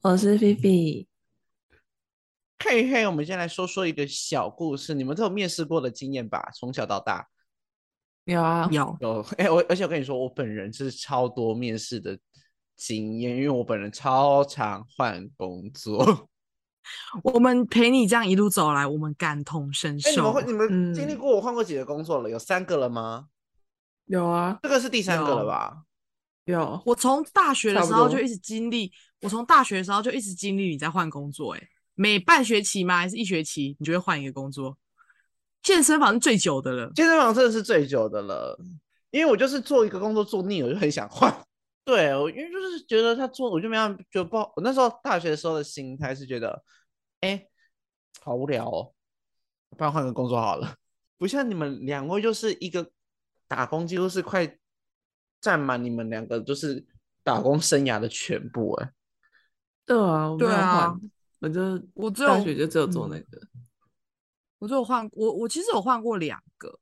[0.00, 1.08] 我是菲菲。
[2.60, 4.94] 嘿嘿，我们先来说说一个小故事。
[4.94, 6.50] 你们都有面试过的经验吧？
[6.54, 7.26] 从小到大，
[8.24, 9.20] 有啊，有有。
[9.38, 12.16] 哎，我而且我跟你说，我本人是超多面试的
[12.76, 16.28] 经验，因为我本人超常换工作。
[17.24, 20.40] 我们陪你这样一路走来，我们感同身受。
[20.42, 22.28] 你们你们经历过我换过几个工作了？
[22.28, 23.26] 嗯、有三个了吗？
[24.04, 25.82] 有啊，这个是第三个了吧？
[26.52, 32.96] 有，我从大学的时候就一直经历，我从大学的时候就一直经历你在换工作、欸，哎，每半学期吗？
[32.96, 33.76] 还是一学期？
[33.78, 34.76] 你就会换一个工作？
[35.62, 38.58] 健身房是最久的了，健身房真的是最久的了，
[39.10, 41.30] 因为我就是做一个工作做腻了，我就很想换。
[41.84, 44.50] 对，我因为就是觉得他做，我就没有就不好。
[44.56, 46.62] 我那时候大学的时候的心态是觉得，
[47.20, 47.48] 哎、欸，
[48.22, 48.92] 好无聊哦，
[49.76, 50.74] 不然换个工作好了。
[51.18, 52.90] 不像你们两位，就是一个。
[53.50, 54.57] 打工几乎是快
[55.40, 56.84] 占满你们两个就是
[57.22, 58.92] 打工生涯的全部哎、欸。
[59.86, 60.94] 对啊，对啊，
[61.40, 61.60] 我就
[61.94, 63.62] 我只有大学就只有做那个，嗯、
[64.58, 66.78] 我只有换我我其实有换过两个，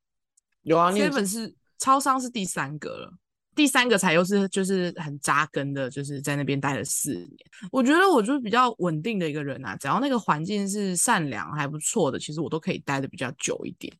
[0.63, 3.13] 有啊，基本是超商是第三个了，
[3.55, 7.37] 第三个才又是就是很扎根的，就是在那边待了四年。
[7.71, 13.95] 我觉得我就是比较稳定的一个人啊，只要那个环境是善良还不错的，其实我都可以待的比较久一点。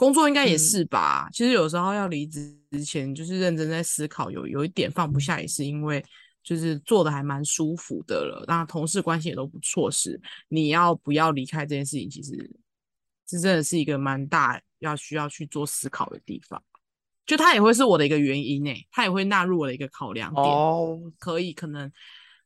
[0.00, 6.02] 工作应该也是吧，嗯、其实有时候要离职之前，就是认真在思考，有有一点放不下，也是因为
[6.42, 12.50] 就是做的还蛮舒服的了，那同事关系也都不错，是你要不要离开这件事情，其实
[13.26, 16.62] 这真的是一个蛮大要需要去做思考的地方，
[17.26, 21.92] 就它也会是我的一个原因诶，它也会纳入我的一个考量点，哦，可以可能。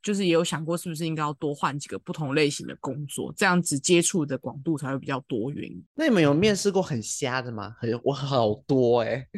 [0.04, 5.68] 就是也有想过，是不是应该要多换几个不同类型的工作，这样子接触的广度才会比较多元。
[5.94, 7.74] 那你们有面试过很瞎的吗？
[7.80, 9.28] 很我好多哎、欸，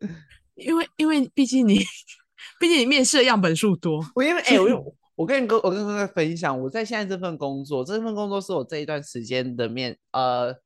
[0.56, 1.76] 因为因为毕竟你，
[2.58, 4.02] 毕竟你面试的样本数多。
[4.14, 10.56] 我因为哎、欸，我我跟你哥，我跟哥哥分享，我在现在这份工作，这份工作是我这一段时间的面，呃，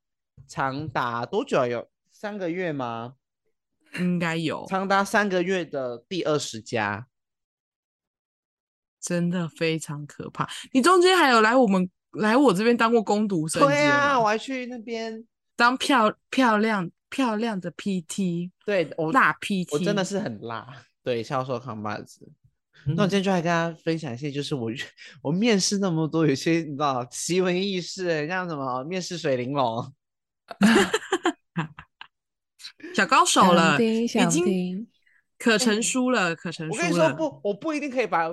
[0.46, 1.66] 长达多久？
[1.66, 3.14] 有三个月吗？
[3.98, 7.08] 应该有，长达三个月的第二十家。
[9.00, 10.48] 真的非常可怕。
[10.72, 13.62] 你中间还有来我们来我这边当过工读生？
[13.62, 15.24] 对啊，我还去那边
[15.56, 18.50] 当漂漂亮漂亮的 PT。
[18.66, 20.66] 对，我辣 PT，我真的是很辣。
[21.02, 22.30] 对，销售扛把子。
[22.86, 24.70] 嗯、那我今天就来跟大家分享一些，就是我
[25.22, 29.92] 我面试那么多，有些你知道奇闻异事，像什么面试水玲珑，
[32.94, 34.88] 小高手了，已经
[35.38, 36.78] 可成书了，欸、可成书了。
[36.78, 38.28] 我跟你说不，我不一定可以把。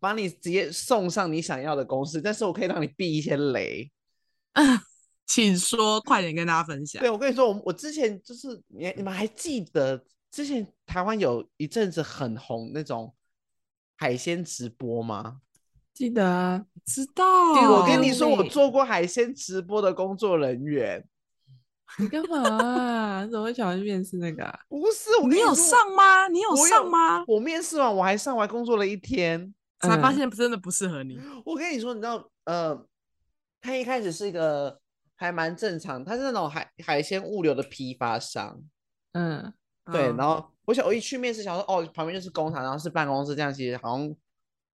[0.00, 3.90] 把你直接送上你想要的公司，但是我可以让你避一些雷。
[4.52, 4.78] 嗯，
[5.26, 7.00] 请说，快点跟大家分享。
[7.00, 13.14] 对，我跟你说，我我之前就是你你们还记得之前台湾有一阵子很红那种
[13.96, 15.38] 海鲜直播吗？
[15.92, 17.54] 记得啊，知道。
[17.54, 21.02] 对，我跟你说，我做过海鲜直播的工作人员。
[21.98, 23.26] 你干嘛啊？
[23.26, 24.58] 怎么会想要去面试那个啊？
[24.68, 26.28] 不是，我跟你，你有上吗？
[26.28, 27.20] 你有上吗？
[27.28, 29.54] 我，我面试完，我还上完工作了一天。
[29.80, 31.18] 才发现真的不适合你。
[31.44, 32.86] 我跟你说，你知道，呃，
[33.60, 34.80] 他一开始是一个
[35.14, 38.62] 还蛮正常，他是那种海海鲜物流的批发商。
[39.12, 39.52] 嗯，
[39.92, 40.12] 对。
[40.14, 44.16] 然后我想，我一去面试，想说，哦，旁边就是工厂，然后是办公室，这样其实好像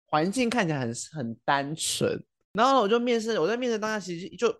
[0.06, 2.24] 环境看起来很很单纯。
[2.54, 4.54] 然后我就面试，我在面试当下其实就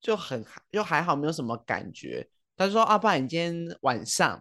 [0.00, 2.28] 就很就还好，没有什么感觉。
[2.56, 4.40] 他就说，啊，不然你今天晚上，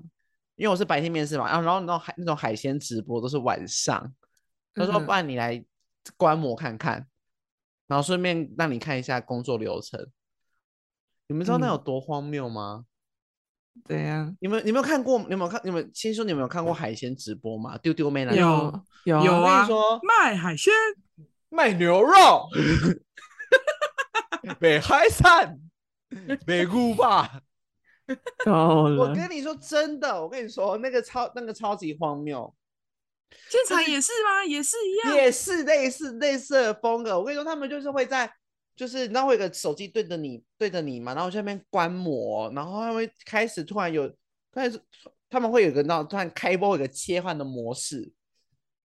[0.55, 4.13] 因为我是白天面试嘛，然后然后那种海那种海鲜直播都是晚上。
[4.73, 5.63] 他说：“不然你来
[6.17, 7.07] 观摩看看，嗯、
[7.87, 10.07] 然后顺便让你看一下工作流程。
[11.27, 12.85] 你们知道那有多荒谬吗？
[13.85, 15.19] 对呀、嗯，你们你没有看过？
[15.19, 15.61] 你有没有看？
[15.63, 17.77] 你们先说，你们有看过海鲜直播吗？
[17.77, 19.65] 丢丢妹那有有有啊！
[19.65, 20.73] 说卖海鲜，
[21.49, 22.47] 卖牛肉，
[24.59, 25.59] 卖海产，
[26.45, 27.41] 卖古巴。
[28.45, 32.53] 我跟你说真的，我跟你说那个超那个超级荒谬。”
[33.49, 34.43] 现场也是吗？
[34.45, 37.17] 也是一样，也是类似类似的风格。
[37.17, 38.31] 我跟你说，他们就是会在，
[38.75, 44.11] 就是你知道会有个手机对着你，对着你嘛，然后在那边观摩，然后他会开始突然有，
[44.51, 44.81] 开始
[45.29, 48.11] 他们会有个那突然开播，有个切换的模式，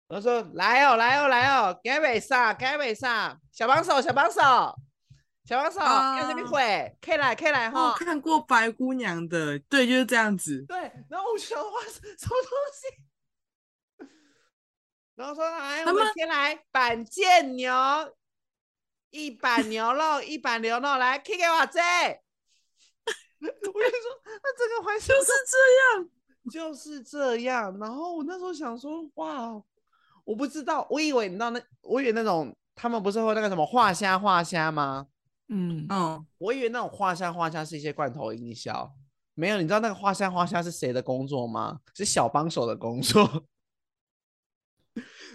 [0.09, 4.41] 然后说来哦，来哦，来哦，该尾上，该尾上，小帮手，小帮手，
[5.45, 7.89] 小帮手，看这边会，可以来，可以来哈。
[7.89, 10.65] 我看过白姑娘的，对，就是这样子。
[10.69, 10.79] 对，
[11.09, 13.03] 然后我想哇，什么东西？
[15.19, 17.75] 然后说来，我们先来板腱牛，
[19.11, 21.81] 一板牛肉， 一板牛肉，来，K 给我这。
[23.41, 25.59] 我跟你说，那整个环境就是这
[25.99, 26.09] 样。
[26.49, 29.61] 就是这样，然后我那时候想说，哇，
[30.25, 35.09] 我不知道，我以为你知道那，我以为那种他们不是会那个什么画虾画虾吗？
[35.49, 38.89] 嗯嗯，我以为那种画虾画虾是一些罐头营销，
[39.35, 41.81] 没有，你知道那个画虾画虾是谁的工作吗？
[41.93, 43.45] 是小帮手的工作。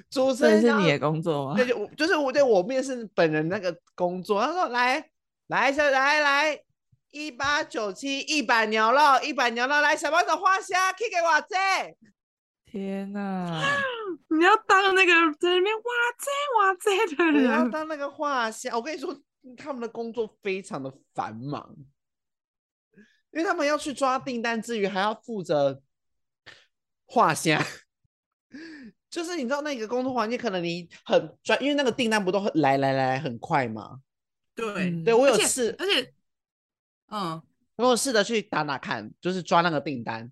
[0.09, 1.55] 主持人是你的工作吗？
[1.55, 4.41] 对，就就是我对我面试本人那个工作。
[4.41, 5.09] 他说来
[5.47, 6.21] 来来来。
[6.21, 6.63] 来
[7.15, 11.95] 一八九七一百牛肉，一百牛肉，来小帮手画虾，K 给我这。
[12.65, 13.61] 天哪！
[14.35, 15.83] 你要当那个在里面哇
[16.17, 18.75] 塞哇塞的人，你要当那个画虾。
[18.75, 19.15] 我跟你说，
[19.55, 21.75] 他们的工作非常的繁忙，
[23.31, 25.83] 因为他们要去抓订单之余，还要负责
[27.05, 27.63] 画虾。
[29.13, 33.99] 就是你知道那个工作环境，可能你很专，因为那个订单不都很来来来来很快吗？
[34.55, 36.11] 对，嗯、对我有试，而且。
[37.11, 37.39] 嗯，
[37.75, 40.31] 我有试着去打打看，就是抓那个订单。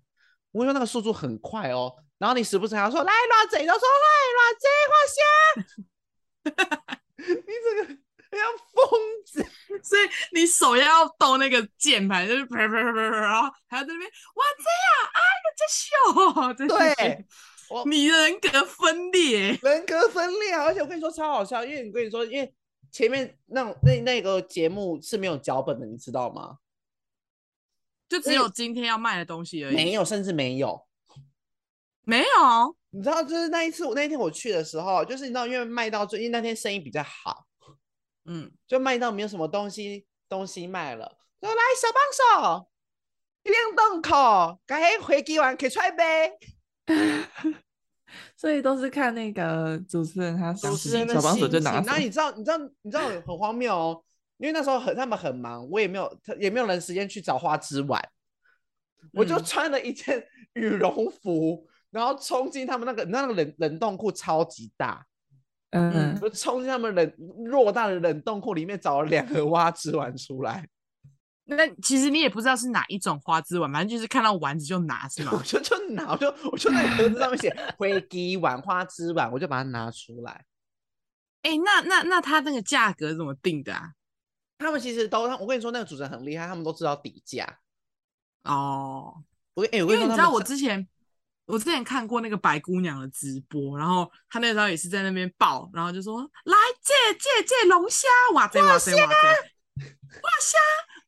[0.50, 6.96] 我跟你说那个速度很快哦，然后你时不时还要说来乱嘴，都说来乱嘴，画虾。
[7.22, 7.94] 你这个
[8.36, 9.46] 要疯子，
[9.80, 10.02] 所以
[10.32, 17.24] 你手要动那个键盘，就是啪啪啪啪，然后还要在那边哇这样，哎呀这秀，对，
[17.86, 22.54] 你人格分裂，人格分裂，而且我跟你说超好笑，因为你跟你说，因为
[22.90, 26.58] 前面那种那那个节目是没有脚本的，你知道吗？
[28.08, 30.86] 就只有今天要卖的东西而已，没有，甚至没有，
[32.02, 32.76] 没有。
[32.90, 37.46] 你知道，就是那一次，我那一天我去的时候，就是你知道，因为卖到最近那天生意比较好，
[38.26, 41.16] 嗯， 就卖到没有什么东西东西卖了。
[41.40, 42.02] 说来小帮
[42.52, 42.68] 手，
[43.44, 46.36] 冷冻库，赶紧回机完可以出来呗。
[48.36, 51.62] 所以都是看那个主持人他主持人的心情。
[51.84, 54.02] 那你知道，你知道，你知道很荒谬哦。
[54.38, 58.02] 因为那时候很他们很忙，我也没有也没有人时间去找花枝丸，
[59.02, 60.20] 嗯、我就穿了一件
[60.54, 65.06] 羽绒服，然后冲进他们那个那个冷冷冻库超级大，
[65.70, 67.08] 嗯，我冲进他们冷
[67.52, 70.68] 偌大的冷冻库里面找了两盒花枝丸出来。
[71.52, 75.32] 那其实你也不知道是哪一种花枝丸，反正就是看到丸子就拿是吗？
[75.38, 80.44] 我就就拿，我就我就在盒子上面写灰鸡丸花枝丸，我就把它拿出来。
[81.42, 83.92] 哎、欸，那那那它那个价格怎么定的啊？
[84.58, 87.58] 他们其实都，我跟你说，那个主持人很厉害，他们都知道底价。
[88.44, 89.24] 哦，
[89.54, 90.86] 我哎，我跟你说，你知道我之前，
[91.46, 100.58] 我之前看过那个白姑娘的直播，然后她那时候也是在那边报，然后就说来借借借龙虾，哇塞哇塞哇塞，哇虾。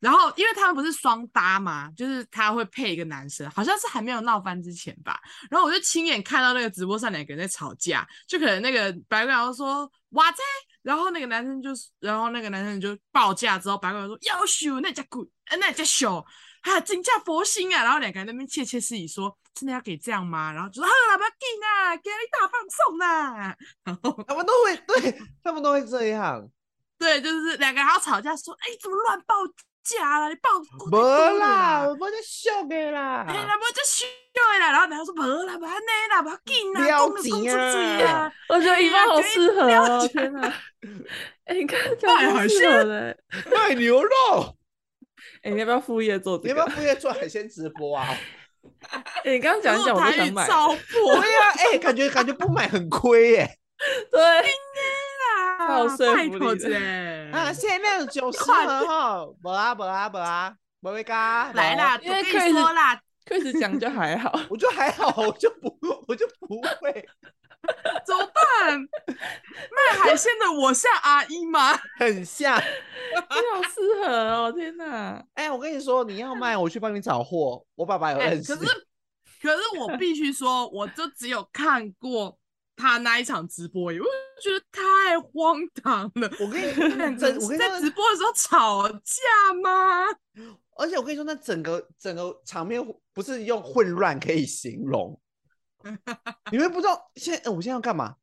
[0.05, 5.19] 然后因为他们不是双搭嘛，就是他会配一个男生，好像是还没有闹翻之前吧。
[5.49, 10.37] 然后我就亲眼看到那个直播上两个人在吵架，就可能那个白姑娘说哇塞。
[10.83, 15.25] 然后那个男生就，然后那个男生就报价之后，白姑娘说要修那家鬼，
[15.59, 16.23] 那家小，
[16.61, 17.83] 啊，真价佛心啊。
[17.83, 20.51] 然后两个人在那边窃窃私语说，真的要给这样吗？
[20.53, 23.55] 然后就说好了，不要紧啊，给你大放送啊。
[23.83, 26.47] 然 后他们都会，对他们都会这样，
[26.99, 29.33] 对，就是两个人还要吵架说，哎，怎么乱报？
[29.85, 30.49] 假啦，你报
[30.91, 34.71] 没啦，我在秀的啦，哎，那不就秀的啦？
[34.71, 37.51] 然后然后说无啦，无安尼啦，不要紧啦，不要紧
[38.05, 38.33] 啊！
[38.49, 40.53] 我觉得一般好适合哦，天哪！
[41.45, 43.17] 哎，你看这样好适合的，
[43.51, 44.09] 卖牛肉。
[45.43, 46.39] 哎，你要不要副业做？
[46.43, 48.07] 你要不要副业做海鲜直播啊？
[49.23, 50.47] 哎，你刚刚讲一讲，我就想买。
[50.47, 50.53] 对
[51.31, 53.57] 呀，哎，感觉感觉不买很亏耶。
[54.11, 54.21] 对。
[55.57, 56.79] 好说服力的
[57.35, 57.53] 啊！
[57.53, 58.53] 限量九十盒
[58.85, 65.77] 哈，不啊不啊不啊，不会嘎来啦，因为可以说啦，可以讲就还好， 我就还好，我就不
[66.07, 67.05] 我就不会，
[68.05, 68.79] 怎么办？
[68.79, 71.77] 卖海鲜的我像阿姨吗？
[71.99, 74.51] 很像，你好适合哦！
[74.51, 78.55] 天哪，哎，我跟你说，你要卖，我去帮你找货，我爸爸有认识。
[78.55, 78.71] 可是
[79.41, 82.37] 可是我必须说，我就只有看过。
[82.77, 83.93] 他那一场直播，我
[84.41, 86.29] 觉得太荒唐了。
[86.39, 90.05] 我跟你整，我跟你在直播的时候吵架吗？
[90.77, 92.81] 而且我跟你说，那整个整个场面
[93.13, 95.19] 不是用混乱可以形容。
[96.51, 98.15] 你们不知道现在，欸、我现在要干嘛？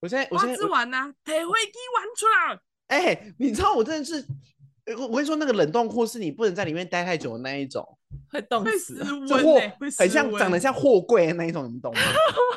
[0.00, 2.60] 我现在，我现在，吃完呢，提飞机玩出来。
[2.88, 4.24] 哎、欸，你知道我真的是，
[4.98, 7.98] 我跟你说，那个冷冻库是你不能在里面待太久的那一种。
[8.30, 12.00] 会冻会死啊，失温就货欸会很像长得像货柜的那一种，你懂吗？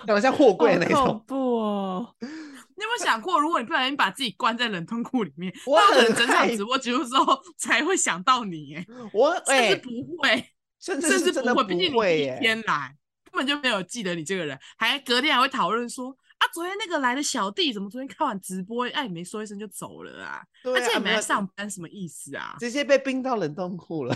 [0.05, 1.23] 长得像货柜的 那一种恐。
[1.27, 2.15] 怖哦！
[2.19, 10.45] 你有没有想过，如果你不小心把自己关在冷冻库里面，我到可能很整场直播结束之后才会想到你，哎，我甚哎、至不会，
[10.79, 12.95] 甚至甚不会，毕竟你第一、天来，
[13.31, 20.43] 根本就没有记得你这个人，还隔天还会讨论说啊，昨天那个来的小弟怎么昨天看完直播，哎，你没说一声就走了啊？
[20.63, 22.55] 对啊，而且你没来上班，什么意思啊？
[22.59, 24.15] 直接被冰到冷冻库了。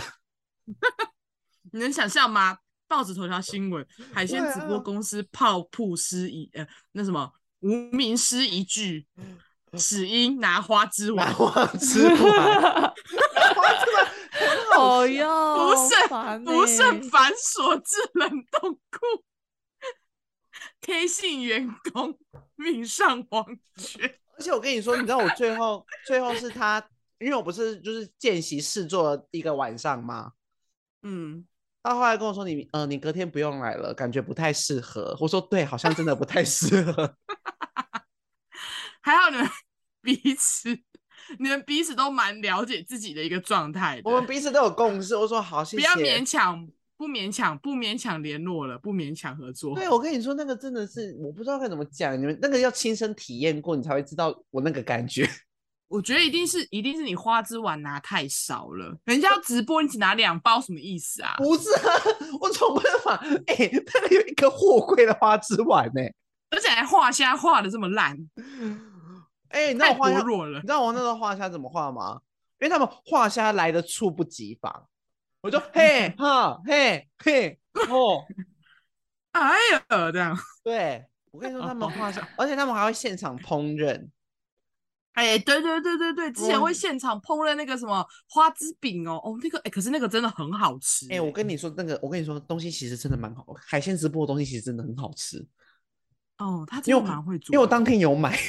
[1.70, 2.58] 你能想象吗？
[2.88, 9.06] 报纸头条新闻： 海鲜直播公司泡铺失仪，呃，那什么无名失一句，
[9.78, 12.90] 只因拿花枝拿丸， 花枝丸，拿
[13.54, 14.12] 花枝丸
[14.74, 19.24] 好哦哟，不胜烦不欸胜繁所至冷冻库。
[20.82, 22.18] K 姓员工
[22.56, 26.84] 命丧黄泉，而且我跟你说，你知道我最后最后是他，
[27.18, 30.32] 因为我不是就是见习试做了一个晚上吗？
[31.02, 31.46] 嗯，
[31.82, 35.16] 他后来跟我说你呃你隔天不用来了，感觉不太适合。
[35.20, 37.16] 我说对，好像真的不太适合。
[39.02, 39.48] 还好你们
[40.00, 40.70] 彼此，
[41.38, 44.00] 你们彼此都蛮了解自己的一个状态。
[44.04, 45.16] 我们彼此都有共识。
[45.16, 45.82] 我说好，谢谢。
[45.82, 49.74] 不要勉强，不勉强，不勉强联络了，不勉强合作。
[49.74, 55.28] 对，我跟你说，那个真的是我不知道该怎么讲，你们那个要亲身体验过，你才会知道我那个感觉。
[55.92, 61.34] 我觉得一定是，一定是你花枝丸拿太少了，人家要直播你只拿两包，什么意思啊？
[61.36, 61.92] 不是啊，
[62.40, 63.14] 我总不能把
[63.46, 66.00] 哎、那个有一个货柜的花枝丸呢、
[66.48, 68.16] 而且还画虾画的这么烂，
[69.50, 70.66] 哎、你知道太我画弱了你知。
[70.68, 72.18] 道我那时候画虾怎么画吗？
[72.58, 74.86] 因为他们画虾来的猝不及防，
[75.42, 77.58] 我就 嘿哈嘿嘿
[77.90, 78.24] 哦，
[79.32, 80.34] 哎呀，这样，
[80.64, 84.08] 对我跟你说，他们画虾，而且他们还会现场烹饪。
[85.12, 91.06] 哎，对对对对对，之前我会现场烹饪那个什么花枝饼哦，哦，那个哎，可是那个真的很好吃。
[91.12, 95.46] 哎、我跟你说，那个我跟你说，东西其实真的蛮好，海鲜直播的东西其实真的很好吃，
[96.38, 98.36] 哦，他真的蛮会做的，因为我当天有买。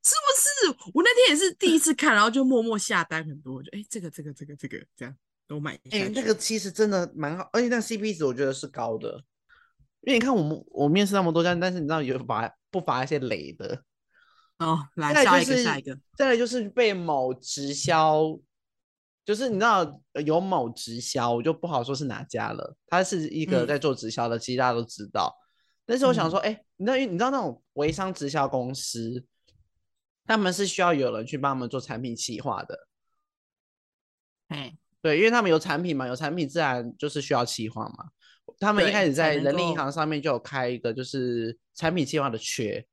[0.00, 0.90] 是不是？
[0.94, 5.14] 我那天也是第一次看，然后就默默下单很多，我就哎，这个这个这个这个这样
[5.46, 6.12] 都买下哎、去。
[6.14, 9.22] 那个其实真的蛮好，而且那个 CP 值我觉得是高的。
[10.02, 13.82] 因为你看我们我面试那么多家，但是你知道有乏不乏一些雷的。
[14.58, 18.38] 哦，来再下一个来就是下一个，再来就是被某直销，
[19.24, 22.76] 就是你知道呃有某直销，我就不好说是哪家了。
[22.86, 25.34] 他是一个嗯在做直销的，其实大家都知道。
[25.86, 29.24] 但是我想嗯说，哎、你知道你知道那种微商直销公司，
[30.26, 32.88] 他们是需要有人去帮他们做产品企划的。
[34.48, 38.08] 哎，对，因为他们有产品嘛，有产品自然就是需要企划嘛。
[38.58, 42.84] 他们一对开始在人力银行上面就有开一个就是产品企划的缺，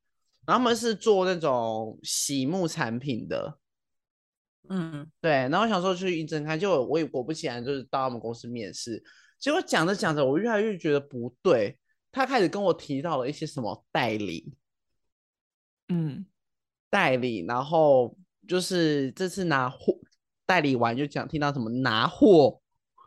[0.45, 3.57] 然后他们是做那种洗沐产品的，
[4.69, 5.31] 嗯，对。
[5.31, 9.03] 然后我想说去应征看，结果我也果不其然就是到他们公司面试，
[9.39, 11.77] 结果讲着讲着，我越来越觉得不对。
[12.11, 14.53] 他开始跟我提到了一些什么代理，
[15.89, 16.25] 嗯，
[16.89, 18.15] 代理，然后
[18.47, 19.99] 就是这次拿货
[20.45, 22.61] 代理完就讲听到什么拿货。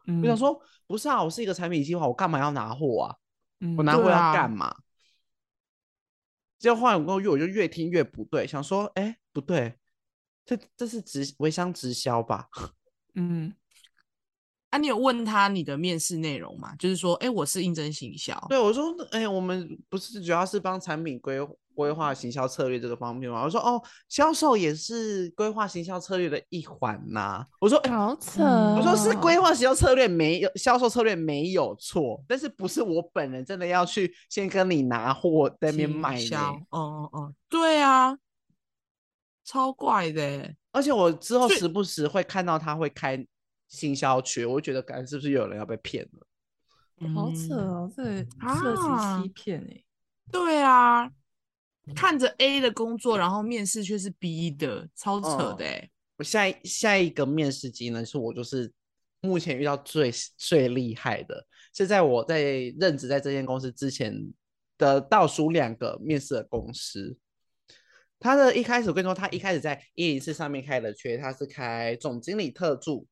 [0.07, 3.17] 嗯我想，说，不是啊，我是一个产品计划，我干嘛要拿货啊？
[3.61, 4.75] 嗯我拿货要干嘛？
[6.59, 9.75] 结果后来我越我就越听越不对，想说，哎，不对，
[10.45, 12.49] 这这是直微商直销吧？
[13.15, 13.55] 嗯，
[14.71, 16.75] 啊，你有问他你的面试内容吗？
[16.77, 21.39] 就是说，哎，我是应征行销，对，我说，哎，我们不是主要是帮产品规
[21.79, 23.45] 规划行销策略这个方面嘛？
[23.45, 27.47] 我说，哦，销售也是规划行销策略的一环呐。
[27.61, 27.91] 我说，哎。
[27.93, 28.43] 好扯。
[28.43, 36.59] 我说是规划行销策略没有销售策略没有错，但是不是我本人真的要去先跟你拿货在那边行卖销呢？
[36.71, 38.19] 哦哦哦，对啊，
[39.45, 43.25] 超怪的欸，而且我之后时不时会看到他会开
[43.69, 46.27] 行销缺，我就觉得，感是不是又有人要被骗了？
[47.15, 49.85] 好扯嗯哦，这个啊涉及欺骗哎。
[50.33, 51.09] 对啊，
[51.95, 58.73] 看着 A 的工作，然后面试却是 B 的，超扯的欸我下一下一个面试机呢，是我就是
[59.21, 62.43] 目前遇到最最厉害的，是在我在
[62.79, 64.15] 任职在这间公司之前
[64.77, 67.17] 的倒数两个面试的公司。
[68.21, 73.07] 他的一开始我跟你说，他一开始在一零四上面开的缺，他是开总经理特助，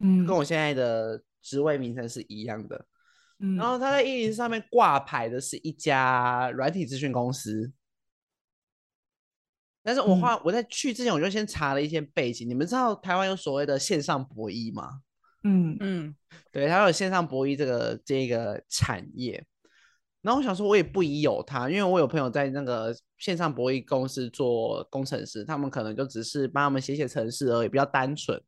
[0.00, 2.86] 嗯跟我现在的职位名称是一样的。
[3.38, 7.72] 嗯然后他在一零四上面挂牌的是一家软体咨询公司，
[9.82, 12.48] 但是我后来我在去之前我就先查了一些背景。
[12.48, 15.00] 你们知道台湾有所谓的线上博弈吗？
[15.44, 16.16] 嗯嗯，
[16.52, 19.44] 对，它有线上博弈这个这个产业。
[20.20, 28.40] 然后我想说，我也不疑有他，因为我有朋友在那个线上博弈公司做工程师，他们可能就只是帮他们写写程式而已，比较单纯。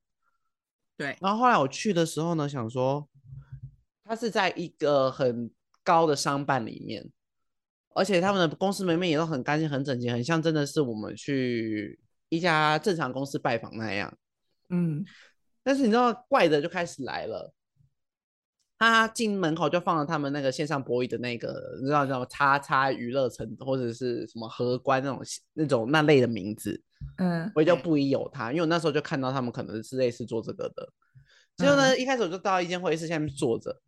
[0.96, 3.08] 对，然后后来我去的时候呢，想说，
[4.04, 5.50] 他是在一个很
[5.82, 7.10] 高的商办里面，
[7.94, 11.98] 而且他们的公司门面也都很干净、很整洁，很像真的是我们去
[12.28, 14.12] 一家正常公司拜访那样。
[14.68, 15.04] 嗯，
[15.62, 17.54] 但是你知道怪的就开始来了，
[18.78, 25.22] 他进门口就放了他们那个线上博弈的那个，你知道叫叉叉娱乐城或者是什么荷官那种
[25.52, 26.82] 那种那类的名字。
[27.18, 30.92] 嗯，我就不疑有他，因为我那时候就看到他们可能是类似做这个的。
[31.56, 33.80] 结果呢，一开始我就到一间会议室下面坐着，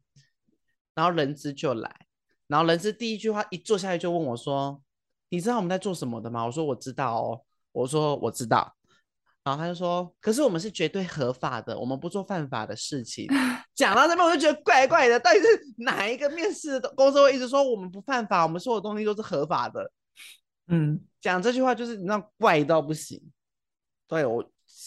[0.94, 2.05] 然后人资就来，
[2.46, 4.80] 然后人事第一句话一坐下来就问我说
[5.30, 7.40] ：“你知道我们在做什么的吗？”我说：“我知道哦。”
[7.72, 8.74] 我说：“我知道。”
[9.44, 13.26] 然后他就说：“可是我们是绝对合法的，我们不做犯法的事情。
[13.74, 15.46] ”讲到这边我就觉得怪怪的，到底是
[15.78, 19.92] 哪一个面试的公司会一直说我们不犯法，我们所有东西都是合法的？
[20.68, 23.20] 嗯，讲这句话就是你知道怪到不行。
[24.08, 24.36] 对我，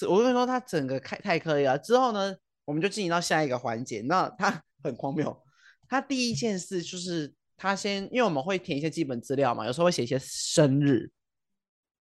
[0.09, 1.77] 我跟你说，他整个开太可以了。
[1.77, 2.35] 之后呢，
[2.65, 4.01] 我们就进行到下一个环节。
[4.01, 5.41] 那他 很荒谬，
[5.87, 11.11] 他第一件事就是他先，因为我们会填一些基本资料嘛，有时候会写一些生日。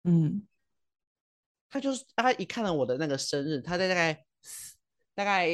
[0.05, 0.47] 嗯，
[1.69, 4.25] 他就是他一看了我的那个生日，他在大概
[5.13, 5.49] 大概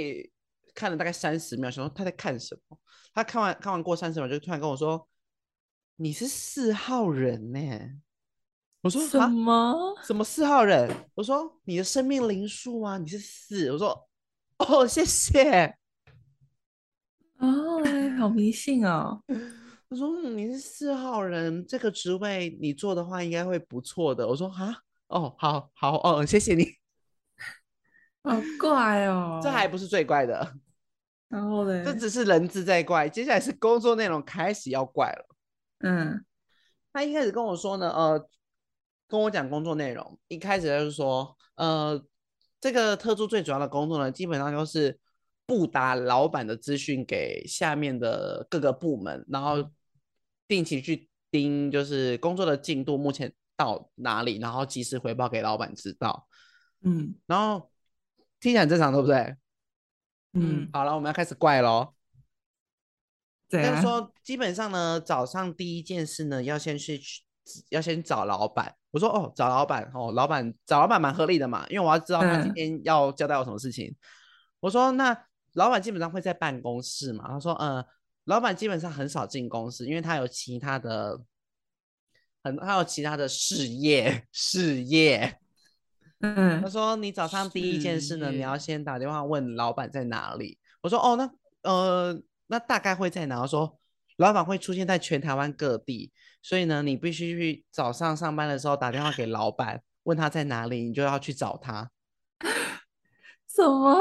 [0.75, 2.79] 看了大概三十秒，想说他在看什么。
[3.11, 5.09] 他看完看完过三十秒，就突然跟我说
[5.97, 7.59] ：“你是四号人呢？”
[8.81, 9.95] 我说什么？
[10.05, 10.87] 什么四号人？
[11.15, 13.71] 我说你的生命灵数啊，你是四。
[13.71, 14.07] 我说
[14.59, 15.75] 哦，谢谢。
[17.39, 17.83] 哦，
[18.19, 19.23] 好迷信哦。
[19.89, 24.27] 我说、嗯、你是四号人，这个职位你做的话应该会不错的。
[24.27, 24.75] 我说啊，
[25.08, 26.65] 哦，好好哦，谢谢你。
[28.24, 30.53] 好怪哦， 这还不是最怪的。
[31.29, 31.84] 然后呢？
[31.86, 35.25] 这只是人资在怪，接下来是工作内容开始要怪了。
[35.79, 36.25] 嗯，
[36.91, 38.29] 他一开始跟我说呢，呃。
[39.10, 42.03] 跟我讲工作内容，一开始就是说，呃，
[42.60, 45.00] 这个特助最主要的工作呢，基本上就是
[45.46, 49.63] 不打老板的资讯给下面的各个部门，然后
[50.47, 56.27] 定期去盯，就是工作的进度目前到哪里，然后及时回报给老板知道。
[56.81, 57.71] 嗯，然后
[58.39, 59.36] 听起来很正常，对不对？
[60.33, 61.93] 嗯，好了，我们要开始怪喽。
[63.49, 63.69] 对啊。
[63.69, 67.01] 就是说，基本上呢，早上第一件事呢，要先去。
[67.69, 73.88] 要先找老板，我说哦，找老板哦，老板找老板蛮合理的嘛，因为我要知道他今天要交代我什么事情。
[73.88, 73.95] 嗯、
[74.60, 75.17] 我说那
[75.53, 77.25] 老板基本上会在办公室嘛？
[77.29, 77.86] 他说嗯，
[78.27, 81.21] 老板基本上很少进公司，因为他有其他的
[82.43, 85.39] 很，他有其他的事业事业。
[86.19, 90.57] 嗯，他说你早上第一件事呢，你要先打电话问老板在哪里。
[90.81, 91.31] 我说哦，那
[91.63, 93.39] 呃，那大概会在哪？
[93.39, 93.79] 他说
[94.17, 96.11] 老板会出现在全台湾各地。
[96.41, 101.91] 所以呢，你必须去早上上班的时候打电话给老板，问他在哪里，你就要去找他。
[103.47, 103.99] 什么？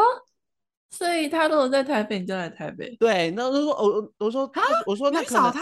[0.90, 2.94] 所以他如果在台北，你就来台北。
[2.96, 5.61] 对，那我说我我说他我说那可能找他，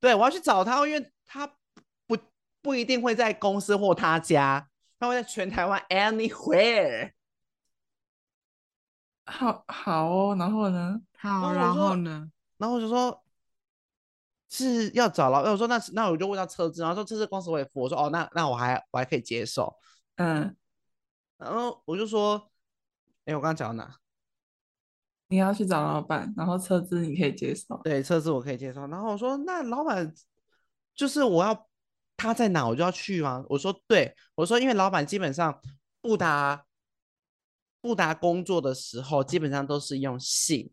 [0.00, 1.46] 对，我要去找他，因为他
[2.06, 2.16] 不
[2.60, 7.12] 不一定会在公司或他家，他会在全台湾 anywhere。
[9.26, 11.00] 好好哦，然后呢？
[11.18, 12.30] 好，然后呢？
[12.58, 13.20] 然后我就说。
[14.50, 19.74] 是要找了，我说那那我就问到车子，然后说车子公司我也付，我说哦那那我还我还可以接受，
[20.14, 20.54] 嗯，
[21.38, 22.52] 然后我就说，
[23.24, 23.96] 哎我刚刚讲到哪？
[25.34, 30.14] 你要去找老板，然后车资你可以接受，对，车资我可以接受，然后我说那老板
[30.94, 31.66] 就是我要
[32.16, 33.44] 他在哪我就要去吗？
[33.48, 35.60] 我说对，我说因为老板基本上
[36.00, 36.64] 不达
[37.80, 40.70] 不达工作的时候基本上都是用信。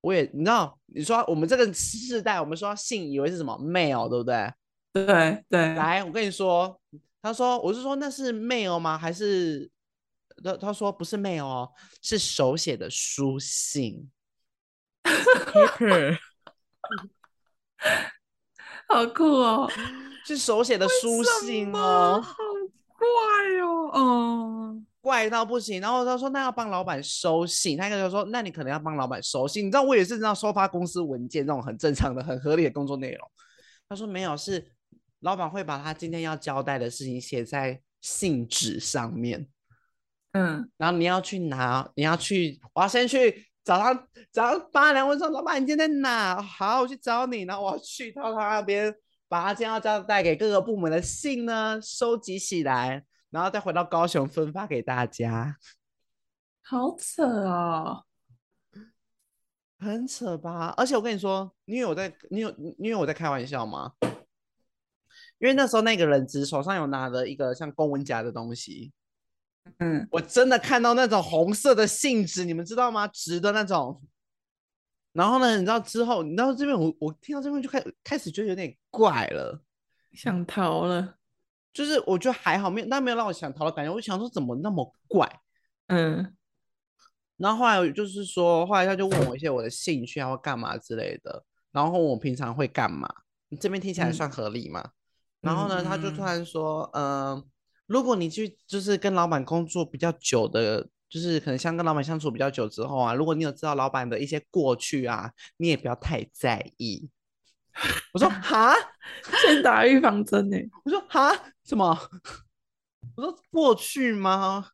[0.00, 4.52] 我也你知道，你说我们这个世代，我们说信以为是什么 mail，对不对？
[4.92, 5.74] 对对。
[5.74, 6.80] 来，我跟你说，
[7.20, 8.96] 他说，我是说那是 mail 吗？
[8.96, 9.68] 还是
[10.42, 11.70] 他他说不是 mail 哦，
[12.02, 14.10] 是手写的书信。
[18.88, 19.70] 好酷哦，
[20.26, 22.34] 是手写的书信哦，好
[22.96, 23.06] 怪
[23.62, 24.82] 哦，哦。
[25.00, 33.30] 怪到不行，然后他说那要帮老板收信，他一个就说那你可能要帮老板收信，你知道我也是知道收发公司文件这种很正常的、很合理的工作内容。
[33.86, 34.66] 他说没有，是
[35.20, 39.46] 老板会把他今天要交代的事情写在信纸上面，
[40.34, 46.42] 嗯，然后你要去拿，你要去，我要先去早上早上八点，我说老板你今天在哪？
[46.42, 48.92] 好，我去找你，然后我要去到他那边，
[49.28, 53.04] 把他今天要交代给各个部门的信呢收集起来。
[53.30, 55.56] 然后再回到高雄分发给大家，
[56.62, 58.04] 好扯哦，
[59.80, 60.72] 很扯吧？
[60.76, 63.92] 而且我跟你说，你以为我在，你有，你以为我在开玩笑吗？
[65.38, 68.92] 因为那时候那个人只手上有拿着一个像公文夹的东西，
[69.78, 73.06] 嗯，我真的看到那种红色的信纸，你们知道吗？
[73.08, 74.02] 直的那种，
[75.12, 79.62] 然后呢，你知道之后，你知道这边我我听到这边就开始开始觉得有点怪了，
[80.12, 81.16] 想逃了。
[81.72, 83.92] 就是我觉得还好，没有，但没有让我想逃的感觉。
[83.92, 85.28] 我想说怎么那么怪，
[85.88, 86.34] 嗯。
[87.36, 93.12] 然后后来就是说，后来他就问我一些我的兴趣啊或干嘛之类的，然后我平常会干嘛？
[93.48, 94.80] 你这边听起来算合理吗？
[94.84, 94.90] 嗯、
[95.40, 97.44] 然后呢，他就突然说，嗯、呃，
[97.86, 107.10] 如果你去就是跟老板工作比较久的，就是可能像跟老板相处比较久之后啊，如果你有知道老板的一些过去啊，你也不要太在意。
[108.12, 108.74] 我说 哈，
[109.42, 110.56] 先打预防针呢。
[110.84, 111.30] 我说哈，
[111.64, 111.98] 什么？
[113.16, 114.68] 我说过去吗？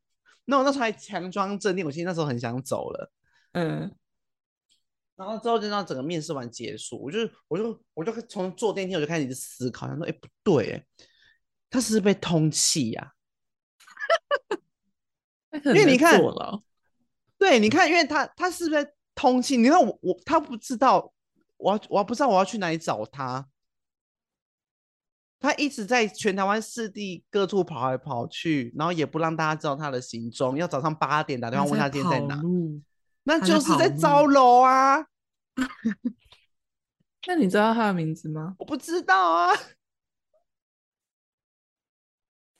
[0.44, 3.12] 那我那时候还强装镇定，我其实那时候很想走了。
[3.52, 3.90] 嗯，
[5.16, 7.18] 然后之后就让整个面试完结束，我就
[7.48, 10.84] 我就我就从坐电梯我就开始思考，想说哎不对，哎，
[11.70, 13.12] 他是被通缉呀？
[15.64, 16.20] 因为你看，
[17.38, 19.58] 对，你看，因为他他是不是通缉？
[19.58, 21.12] 你看我我他不知道。
[21.62, 23.46] 我我不知道我要去哪里找他，
[25.38, 30.56] 他一直在全台湾四地各处跑来跑去，然后也不让大家知道他的行踪。
[30.56, 32.40] 要早上八点打电话问他今天在哪，
[33.24, 35.04] 那就是在招楼啊。
[37.28, 38.56] 那你知道他的名字吗？
[38.58, 39.52] 我不知道啊。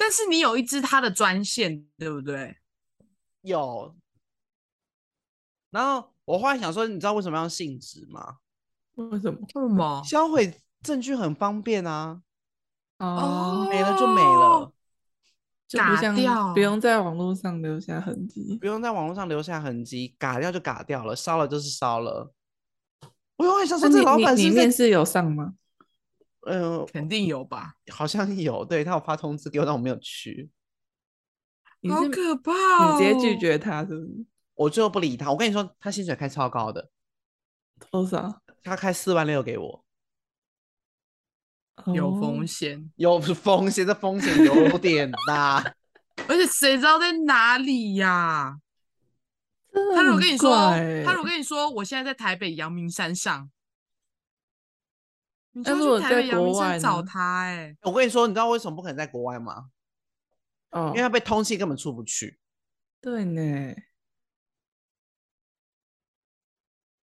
[0.00, 2.56] 但是你有一支他的专线，对不对？
[3.42, 3.94] 有。
[5.70, 8.38] 然后我后来想说，你知道为什么要信纸吗？
[8.94, 9.38] 为什么？
[9.42, 10.02] 为什么？
[10.02, 12.22] 销毁证据很方便啊！
[12.96, 14.72] 哦，没了就没了，
[15.72, 22.32] 嘎掉，不用在网络上留下痕迹，不用在网络上留下痕迹，嘎掉就嘎掉了，烧了就是烧了。
[23.36, 25.54] 我又很想说，这老板是面试有上吗？
[26.46, 27.74] 嗯、呃，肯定有吧？
[27.90, 30.50] 好像有，对，他有发通知给我，但我没有去。
[31.88, 32.98] 好可怕、哦！
[32.98, 34.26] 你直接拒绝他是不是？
[34.54, 35.30] 我最后不理他。
[35.30, 36.90] 我跟你说，他薪水开超高的，
[37.90, 38.42] 多少？
[38.62, 39.84] 他开四万六给我，
[41.94, 45.74] 有风险，有风险，这风险有点大，
[46.28, 48.56] 而且谁知道在哪里呀、啊？
[49.94, 50.50] 他如果跟你说，
[51.06, 53.50] 他如果跟你说，我现在在台北阳明山上，
[55.52, 57.56] 你就去台北阳明山找他、欸。
[57.56, 59.70] 哎，我跟你说，你知道为什么不可能在国外吗？
[60.70, 62.38] 哦，因为他被通缉，根本出不去。
[63.00, 63.74] 对呢。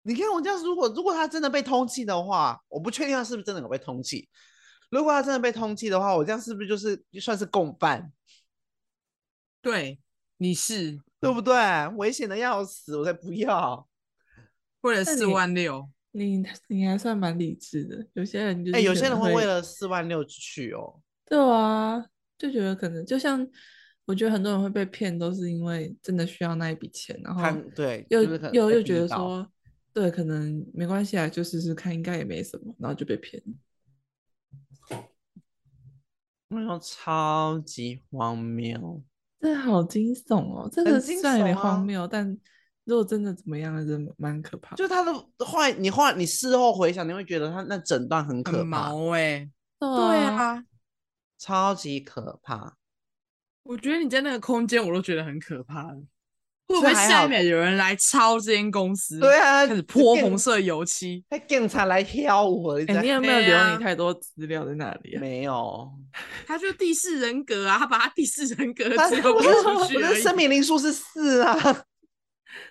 [0.02, 4.28] 你看我这样，如果如果他真的被通缉的话，我不确定他是不是真的有被通缉。
[4.88, 8.12] 如果他真的被通缉的话，我这样是不是就是算是共犯？
[9.61, 9.98] 对，
[10.37, 11.88] 你是对不对？
[11.96, 13.88] 危险的要死，我才不要。
[14.82, 18.07] 为了四万六，你你还算蛮理智的。
[18.14, 21.00] 有些人就是，哎、欸，有些人会为了四万六去哦。
[21.26, 22.05] 对啊，
[22.38, 23.46] 就觉得可能就像，
[24.07, 27.42] 我觉得很多人会被骗，都是因为真的需要那一笔钱，然后
[27.74, 29.46] 对，又就是又又觉得说。
[29.92, 33.42] 对，可能没关系啊，就试试看，应该也没什么，然后就被骗。
[36.48, 39.02] 那种超级荒谬，
[39.40, 40.68] 这好惊悚哦！
[40.70, 42.38] 这个虽然有点荒谬，但
[42.87, 44.75] 如果真的怎么样，真的蛮可怕。
[44.77, 45.12] 就他的
[45.44, 48.64] 坏，你话你事后回想，你会觉得他那整段很可怕。
[48.64, 50.62] 毛哎、欸，对啊，
[51.38, 52.77] 超级可怕。
[53.64, 55.92] 我觉得你在那个空间，我都觉得很可怕。
[56.68, 59.20] 会不会下一秒有人来抄这间公司？
[59.20, 62.68] 对啊，开始泼红色油漆，还警察来跳舞。
[62.75, 65.20] 哎、欸，你有没有留你太多资料在那里、啊？
[65.20, 65.88] 没有，
[66.44, 69.96] 他就第四人格啊，他把他第四人格的资料给出去。
[69.96, 71.57] 我的生命灵数是四啊，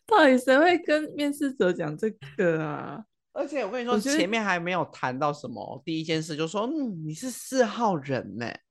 [0.06, 3.04] 到底谁会跟面试者讲这个啊？
[3.34, 8.62] 而且我跟你说，前面还没有谈到什么，第一件事就说，嗯，你是四号人呢、欸。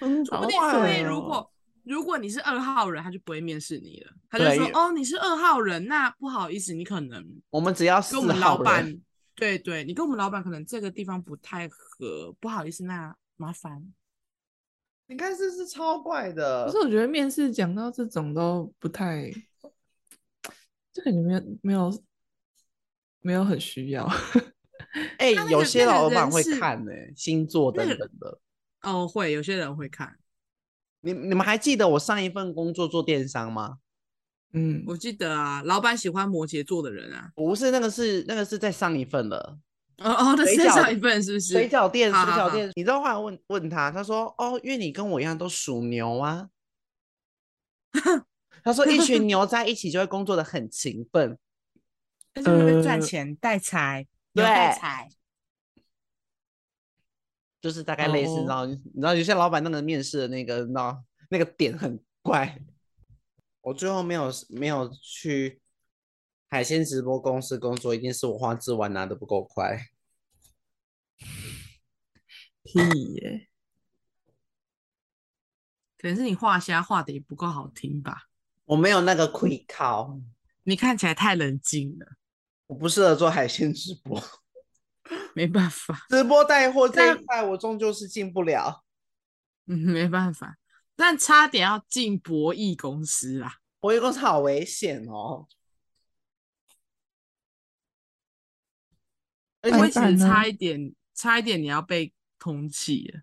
[0.00, 1.50] 嗯，说不定因为如果。
[1.84, 4.12] 如果你是二号人，他就不会面试你了。
[4.28, 8.94] 他就说：“哦，你是二号人，那不好意思，你可能我们只要跟我们老板，
[9.34, 13.90] 对对，你跟我们老板可能这个地方不太合，不好意思，那麻烦。”
[15.10, 16.66] 你看，这是超怪的。
[16.66, 19.32] 可是我觉得面试讲到这种都不太，
[20.92, 22.04] 这感觉没有没有
[23.20, 24.06] 没有很需要。
[25.18, 28.38] 哎、欸，有些老板会看呢、欸，星座等等的。
[28.82, 30.18] 哦，会有些人会看。
[31.00, 33.78] 你你们还记得我上一份工作做电商吗？
[34.52, 37.32] 嗯，我记得啊，老板喜欢摩羯座的人啊。
[37.34, 39.58] 不是，那个是那个是在上一份的。
[39.98, 41.52] 哦哦，那是在上一份是不是？
[41.52, 42.70] 水饺店，水饺店。
[42.74, 46.48] 你知道后来问问他，他说：“哦，因为你跟我一样都属牛啊。”
[48.62, 51.36] 他说：“一群牛在一起就会工作的很勤奋，
[52.32, 55.08] 但是会赚钱带财， 对带财。”
[57.60, 62.56] 就是大概类似，然后你知道有些老板那个面试的那个，你知道那个点很怪。
[63.62, 65.60] 我最后没有没有去
[66.48, 69.88] 海鲜直播公司工作，一定是我花枝丸拿的不够快。
[72.62, 72.78] 屁
[73.14, 73.48] 耶！
[75.98, 78.28] 可能是你画虾画的也不够好听吧？
[78.64, 80.18] 我没有那个愧靠，
[80.62, 82.06] 你看起来太冷静了，
[82.68, 84.22] 我不适合做海鲜直播，
[85.34, 88.84] 没办法，直播带货这一块我终究是进不了。
[89.66, 90.56] 嗯，没办法，
[90.96, 93.58] 但差点要进博弈公司啦！
[93.80, 95.46] 博弈公司好危险哦。
[99.70, 103.22] 而且其实差一点，差一点你要被通缉了。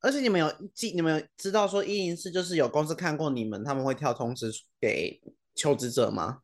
[0.00, 5.20] 而且你们有记，你们有知道说一零四就是有公司看过你们，他们会跳通知给
[5.54, 6.42] 求职者吗？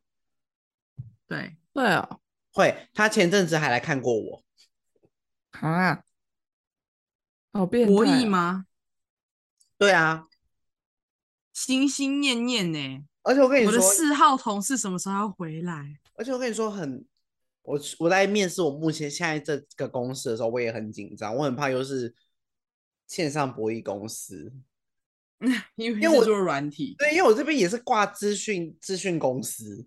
[1.26, 2.18] 对对啊，
[2.52, 2.88] 会。
[2.94, 4.44] 他前阵子还来看过我。
[5.50, 6.04] 啊？
[7.52, 7.96] 好变态啊。
[7.96, 8.66] 博弈吗？
[9.76, 10.28] 对啊，
[11.52, 13.04] 心心念念呢。
[13.22, 15.98] 而且我跟你说，我的四号同事什么时候要回来？
[16.14, 17.04] 而且我跟你说很。
[17.68, 22.14] 我我在面试我目前现在这个公司的时候，我也很紧张，我很怕又是
[23.06, 24.50] 线上博弈公司，
[25.76, 29.86] 因为因为我做软体，对，因为我这边也是挂资讯资讯公司，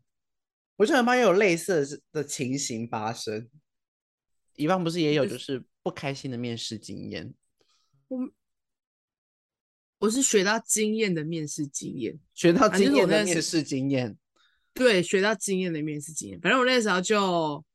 [0.75, 3.49] 我就很怕又有类似的的情形发生。
[4.55, 7.33] 以往不是也有就是不开心的面试经验？
[8.09, 8.29] 我
[9.97, 14.15] 我是学到经验的面试经验，学到经验的面试经验，
[14.71, 16.39] 对，学到经验的面试经验。
[16.39, 17.65] 反正我那时候就。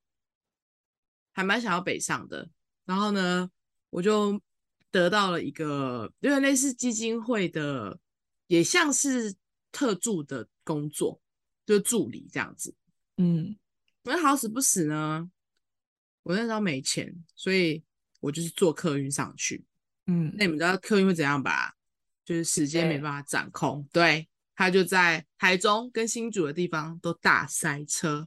[1.36, 2.48] 还蛮想要北上的，
[2.86, 3.50] 然后呢，
[3.90, 4.40] 我就
[4.90, 7.98] 得到了一个有点类似基金会的，
[8.46, 9.34] 也像是
[9.70, 11.20] 特助的工作，
[11.66, 12.74] 就是助理这样子。
[13.18, 13.54] 嗯，
[14.04, 15.30] 那好死不死呢，
[16.22, 17.84] 我那时候没钱，所以
[18.20, 19.66] 我就是坐客运上去。
[20.06, 21.74] 嗯，那你们知道客运会怎样吧？
[22.24, 28.26] 就是时间没办法掌控，对，对，他就在台中跟新竹的地方都大塞车，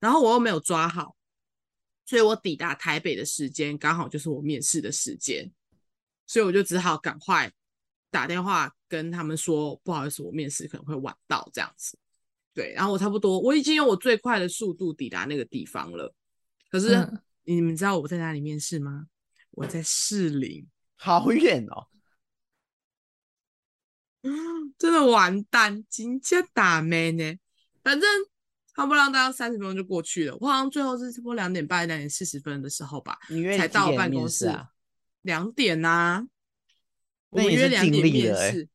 [0.00, 1.14] 然后我又没有抓好。
[2.08, 5.46] 所以我抵达台北的时间刚好就是我面试的时间，
[6.26, 7.52] 所以我就只好赶快
[8.10, 11.98] 打电话跟他们说，不好意思，我面试可能会晚到这样子。
[12.54, 16.14] 对，然后我差不多我已经用我最快的速度抵达那个地方了。
[16.70, 19.08] 可是、嗯、你们知道我在哪里面试吗？
[19.50, 20.66] 我在士林，
[20.96, 21.88] 好远哦。
[24.22, 24.32] 嗯，
[24.78, 27.38] 真的完蛋，真叫打咩呢？
[27.82, 28.08] 反正。
[28.78, 33.18] 差不多大概三十分钟就过去了，我好像最后是差不多两点半、两点四十分的时候吧，
[33.56, 34.48] 才到办公室。
[35.22, 36.24] 两点啊，
[37.30, 38.68] 我约两点面试，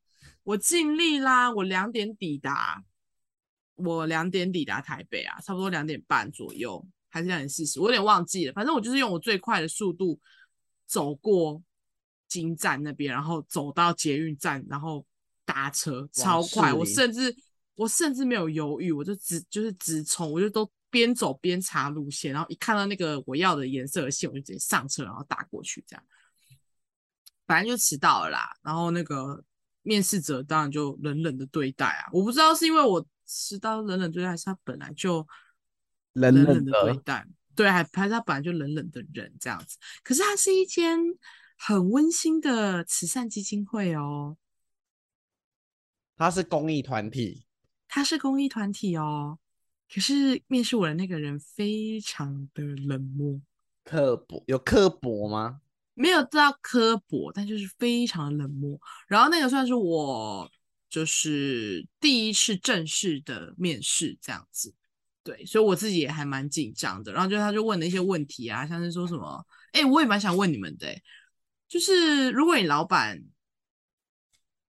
[0.43, 2.83] 我尽力啦，我两点抵达，
[3.75, 10.19] 我两点抵达台北啊，差不多两点半左右，还是两点四十，我有点忘记了，反正我就是用我最快的速度
[10.85, 11.63] 走过
[12.27, 15.05] 金站那边，然后走到捷运站，然后
[15.45, 17.33] 搭车，超快，我甚至。
[17.75, 26.03] 我甚至没有犹豫，我就直就是直冲，我就都边走边查路线，然后一看到那个我要的颜色的线，我就直接上车，然后打过去，这样。
[27.47, 28.55] 反正就迟到了啦。
[28.61, 29.43] 然后那个
[29.81, 35.27] 面试者当然就冷冷的对待啊，我不知道是因为我迟到冷冷对待，还是他本来就
[36.13, 39.77] 冷冷的对待，对，还还是他本来就冷冷的人这样子。
[40.03, 40.99] 可是它是一间
[41.57, 44.37] 很温馨的慈善基金会哦，
[46.15, 47.45] 它是公益团体。
[47.95, 49.37] 他是公益团体哦，
[49.87, 53.39] 可是面试我的那个人非常的冷漠、
[53.83, 55.61] 刻薄，有刻薄吗？
[55.93, 58.81] 没有到刻薄，但就是非常的冷漠。
[59.07, 60.49] 然后那个算是我
[60.89, 64.73] 就是第一次正式的面试这样子，
[65.23, 67.13] 对，所以我自己也还蛮紧张的。
[67.13, 70.99] 然后就他就问了一些问题啊，像是说什么，哎，我也蛮想问你们的，
[71.67, 73.23] 就是如果你老板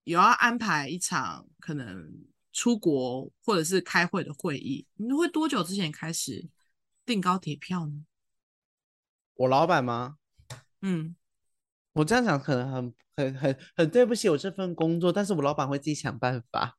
[0.02, 2.26] 有要安排一场可能。
[2.54, 6.48] 出国或者是开会的会议，你会多久之前开始
[7.04, 8.06] 订高铁票呢？
[9.34, 10.18] 我老板吗？
[10.80, 11.16] 嗯，
[11.94, 16.78] 我这样讲可能很很很很对不起我这份工作，但是我老板会自己想办法。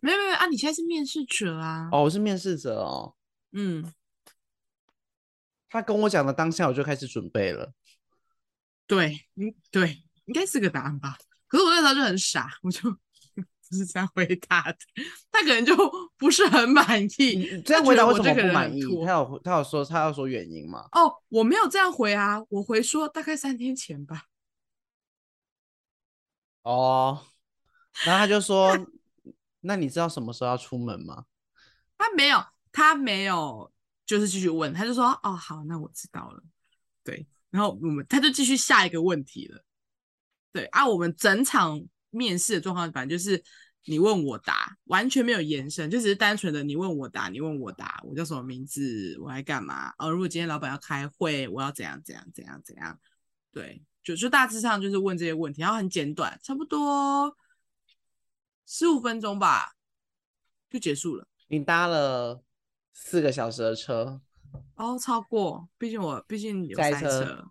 [0.00, 1.90] 没有没有啊，你现在是面试者啊。
[1.92, 3.14] 哦，我是面试者哦。
[3.52, 3.92] 嗯，
[5.68, 7.74] 他跟我讲的当下，我就开始准备了。
[8.86, 11.18] 对，嗯，对，应该是个答案吧。
[11.46, 12.96] 可是我那时候就很傻，我就。
[13.72, 14.78] 是这样回答的，
[15.30, 15.74] 他可能就
[16.16, 17.62] 不是很满意。
[17.62, 18.82] 这样回答为什么不满意？
[19.04, 20.88] 他有他有说他要说原因吗？
[20.92, 24.24] 哦，我没有这样回啊，我回说大概三天前吧。
[26.62, 27.26] 哦，
[28.04, 28.76] 然后他就说，
[29.60, 31.24] 那你知道什么时候要出门吗？
[31.98, 33.72] 他没有，他没有，
[34.04, 36.42] 就是继续问，他就说，哦，好，那我知道了。
[37.02, 39.64] 对，然后我们他就继续下一个问题了。
[40.52, 41.82] 对啊，我们整场。
[42.12, 43.42] 面试的状况，反正就是
[43.86, 49.92] 你问我答，完全没有延伸，就只是单纯的你问我答，你问我答，我叫什么名字，我来干嘛？
[49.98, 53.00] 哦，如果今天老板要开会，我要怎样怎样怎样怎样？
[53.50, 57.36] 对，就就大致上就是问这些问题，然后很简短，差不多
[58.66, 59.72] 十五分钟吧，
[60.70, 61.26] 就结束了。
[61.48, 62.42] 你搭了
[62.92, 64.20] 四个小时的车？
[64.76, 67.50] 哦，超过，毕竟我毕竟有塞车，车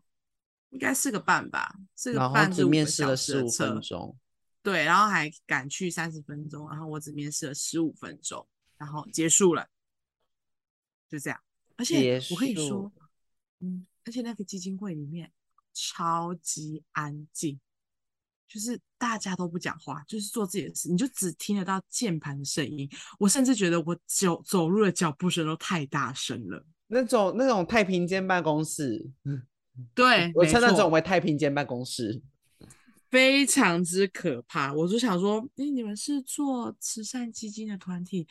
[0.69, 4.17] 应该四个半吧，四个半就面试了十五分钟。
[4.63, 8.47] 对，然后还赶去三十分钟，然后我只面试了十五分钟，
[8.77, 9.67] 然后结束了，
[11.09, 11.39] 就这样。
[11.77, 12.91] 而且我跟你说，
[13.59, 15.31] 嗯，而且那个基金会里面
[15.73, 17.59] 超级安静，
[18.47, 22.87] 就是大家都不讲话，就是做自己的事，你就只听得到键盘的声音。
[23.17, 29.09] 我甚至觉得我走走路的脚步声都太大声了，那种那种太平间办公室，
[29.95, 32.21] 对，我称那种为太平间办公室。
[33.11, 38.25] 非常之可怕，我就想说，哎，你们是做慈善基金的团体，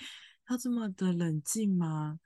[0.49, 2.19] 要这么的冷静吗？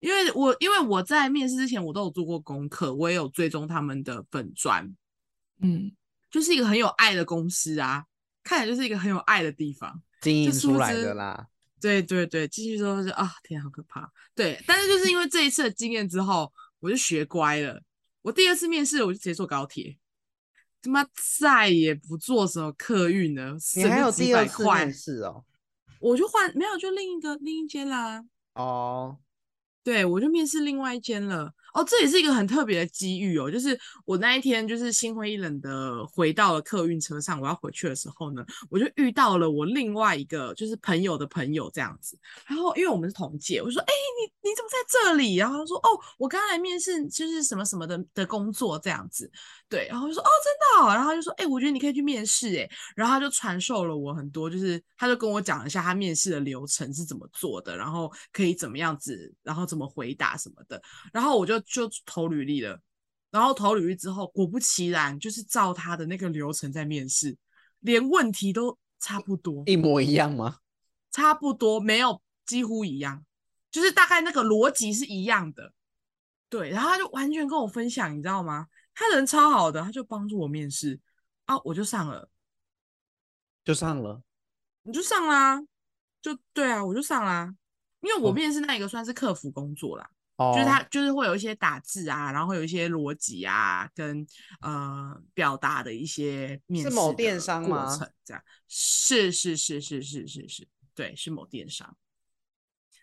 [0.00, 4.94] 因为我因为我在面试之前，我都有做过功课，我也有追踪他们的粉专，
[5.62, 5.90] 嗯，
[6.30, 8.04] 就是一个很有爱的公司啊，
[8.44, 11.48] 看起来就是一个很有爱的地方，经营出来的啦。
[11.80, 14.10] 对对对，继续说就啊，天，好可怕。
[14.34, 17.82] 对，但是就是因为这一次的经验之后，我就学乖了。
[18.22, 19.96] 我第二次面试，我就直接坐高铁。
[20.82, 21.04] 他妈
[21.40, 25.44] 再也不坐什么客运了，你还有第二次面试哦？
[25.98, 28.24] 我就换没有，就另一个另一间啦。
[28.54, 29.18] 哦，
[29.82, 31.52] 对，我就面试另外一间了。
[31.76, 42.18] 哦，这也是一个很特别的机遇哦，就是我那一天就是心灰意冷的回到了客运车上，我要回去的时候呢，我就遇到了我另外一个就是朋友的朋友这样子。
[42.46, 49.30] 然后因为我们是同届，我说：“哎、你你怎么在这里？”然后他说：“哦，我刚来面试，就是什么什么的的工作这样子。”
[49.68, 60.80] 对，然后就说：“哦，真的。”然后他就说：“哎、我觉得你可以去面试。”哎，然后他就传授了我很多，就是他就跟我讲了一下他面试的流程是怎么做的，然后可以怎么样子，然后怎么回答什么的。
[61.12, 61.62] 然后我就。
[61.66, 62.80] 就投履历了，
[63.30, 67.36] 然后投履历之后，果不其然，就是照他的那个流程在面试，
[67.80, 70.58] 连问题都差不多，一模一样吗？
[71.10, 73.24] 差不多，没有，几乎一样，
[73.70, 75.72] 就是大概那个逻辑是一样的。
[76.48, 78.68] 对，然后他就完全跟我分享，你知道吗？
[78.94, 81.00] 他人超好的，他就帮助我面试
[81.46, 82.30] 啊，我就上了，
[83.64, 84.22] 就上了，
[84.82, 85.60] 你就上啦，
[86.22, 87.54] 就对啊，我就上啦，
[88.00, 90.08] 因为我面试那一个算是客服工作啦。
[90.38, 90.54] Oh.
[90.54, 94.26] 就是他，就是会有一些打字啊，然后会有一些逻辑啊，跟
[94.60, 96.90] 呃表达的一些面试。
[96.90, 97.98] 是某电商吗？
[98.22, 101.96] 这样是是是是是是是，对，是某电商。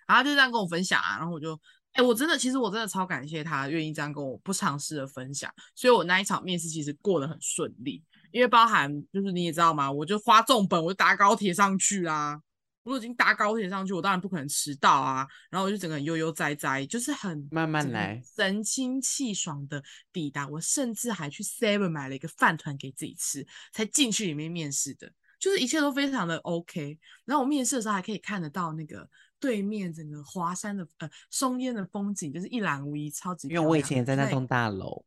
[0.05, 1.55] 然后就这样跟我分享啊，然后我就，
[1.93, 9.91] 哎、欸，我真的，其实我真的超感谢他愿意这样跟我不尝试的分享，所以我那一场面试其实过得很顺利，因为包含就是你也知道吗？
[9.91, 12.39] 我就花重本，我就搭高铁上去啦。
[12.83, 15.25] 我已经搭高铁上去，我当然不可能迟到啊。
[15.49, 20.47] 然后我就整个悠悠哉哉，就是很慢慢来，神清气爽的抵达。
[20.47, 25.11] 我甚至还去 Seven 买了一个饭团给自己吃，才进去里面面试的。
[25.39, 26.97] 就是一切都非常的 OK。
[27.25, 33.47] 然后我面试的时候还可以看得到那个对面整个华山的呃松烟的风景，就是一览无遗，超级。
[33.49, 35.05] 因为我以前也在那栋大楼，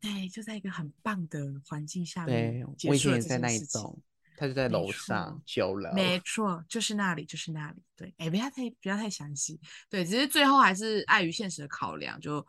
[0.00, 2.64] 对，就在一个很棒的环境下面。
[2.76, 3.96] 对，我以前也在那一栋。
[4.38, 7.82] 他就在楼上九楼，没错，就是那里，就是那里。
[7.96, 9.58] 对，哎，不要太不要太详细。
[9.90, 12.46] 对，只是最后还是碍于现实的考量，就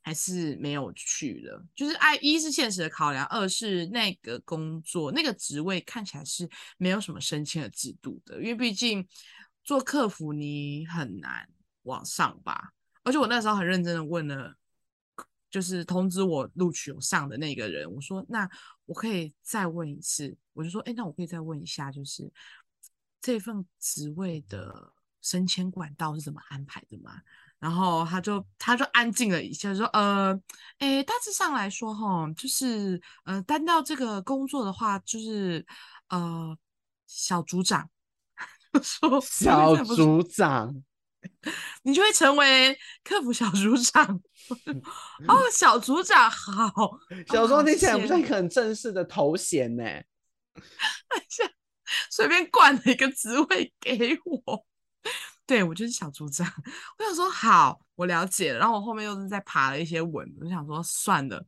[0.00, 1.62] 还是没有去了。
[1.74, 9.06] 就是碍一是现实的考量，二是那个工作那个职位看起来是没有什么升迁的制度的，因为毕竟
[9.62, 11.46] 做客服你很难
[11.82, 12.70] 往上吧。
[13.02, 14.56] 而且我那时候很认真的问了。
[15.50, 18.48] 就是通知我录取有上的那个人，我说那
[18.84, 22.30] 我可以再问一次，我就说哎，那我可以再问一下，就是
[23.20, 27.20] 这份职位的升迁管道是怎么安排的吗？
[27.58, 30.38] 然后他就他就安静了一下，说呃，
[30.78, 35.64] 哎，大致上来说哈，就是呃，担到这个工作的话，就是
[36.08, 36.56] 呃，
[37.06, 37.88] 小组长，
[38.82, 40.84] 说小组长。
[41.82, 44.20] 你就会成为客服小组长
[45.26, 46.98] 哦，小组长好，
[47.28, 49.84] 小时候听起来不像一个很正式的头衔呢，
[52.10, 54.66] 随便冠了一个职位给我，
[55.46, 56.46] 对，我就是小组长。
[56.98, 58.58] 我想说好，我了解了。
[58.58, 61.44] 然后我后面又是在爬了一些文，我就想说算了，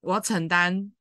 [0.00, 0.92] 我要承担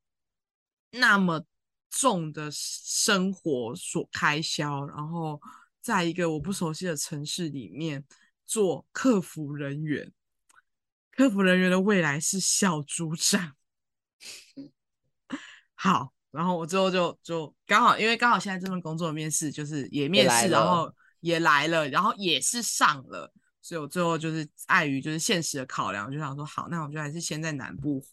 [0.91, 1.43] 那么
[1.89, 5.41] 重的生活所开销，然后。
[5.89, 8.05] 在一个我不熟悉的城市里面
[8.45, 10.11] 做客服人员，
[11.09, 13.55] 客服人员的未来是小组长。
[15.73, 28.05] 好，然后我最后就就刚好，因为刚好现在这份工作的面试就是也面试，然后也来了，然后也是上了，所以我最后就是碍于就是现实的考量，我就想说好，那我就还是先在南部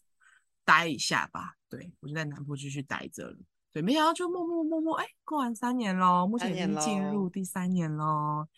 [0.65, 1.57] 待一下吧。
[1.69, 3.37] 对，我就在南部继续待着了。
[3.77, 8.49] 对，没想到就默默默默，哎，过完三年喽，目前已经进入第三年喽。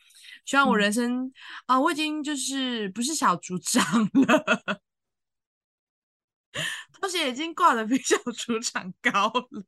[0.44, 1.32] 希望我人生、嗯、
[1.66, 4.80] 啊，我已经就是不是小组长了。
[7.02, 9.64] 而且已经挂的比小组长高了，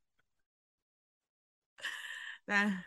[2.44, 2.84] 但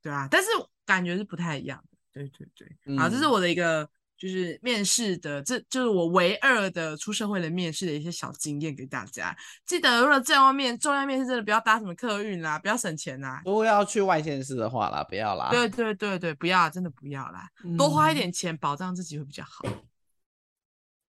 [0.00, 0.48] 对啊，但是
[0.86, 1.98] 感觉是不太一样的。
[2.12, 3.86] 对对对，好，这是我的一个
[4.20, 9.34] 就是面试的，这就是我唯二的出社会的面试的一些小经验给大家。
[9.64, 13.40] 记得如果在外面重要面试真的不要搭什么客运啦，不要省钱啦。
[13.46, 15.48] 如果要去外县市的话啦，不要啦。
[15.50, 19.64] 对对对对，不要，真的不要啦，嗯、多花一点钱保障自己会比较好。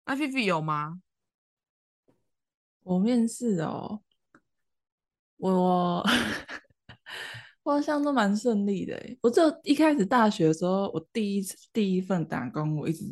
[0.04, 1.00] 那菲菲有吗？
[2.84, 4.02] 我面试哦，
[5.36, 6.08] 我
[7.62, 8.98] 我好像都蛮顺利的。
[9.20, 13.04] 我就一开始大学的时候，我第一次第一份打工，我一直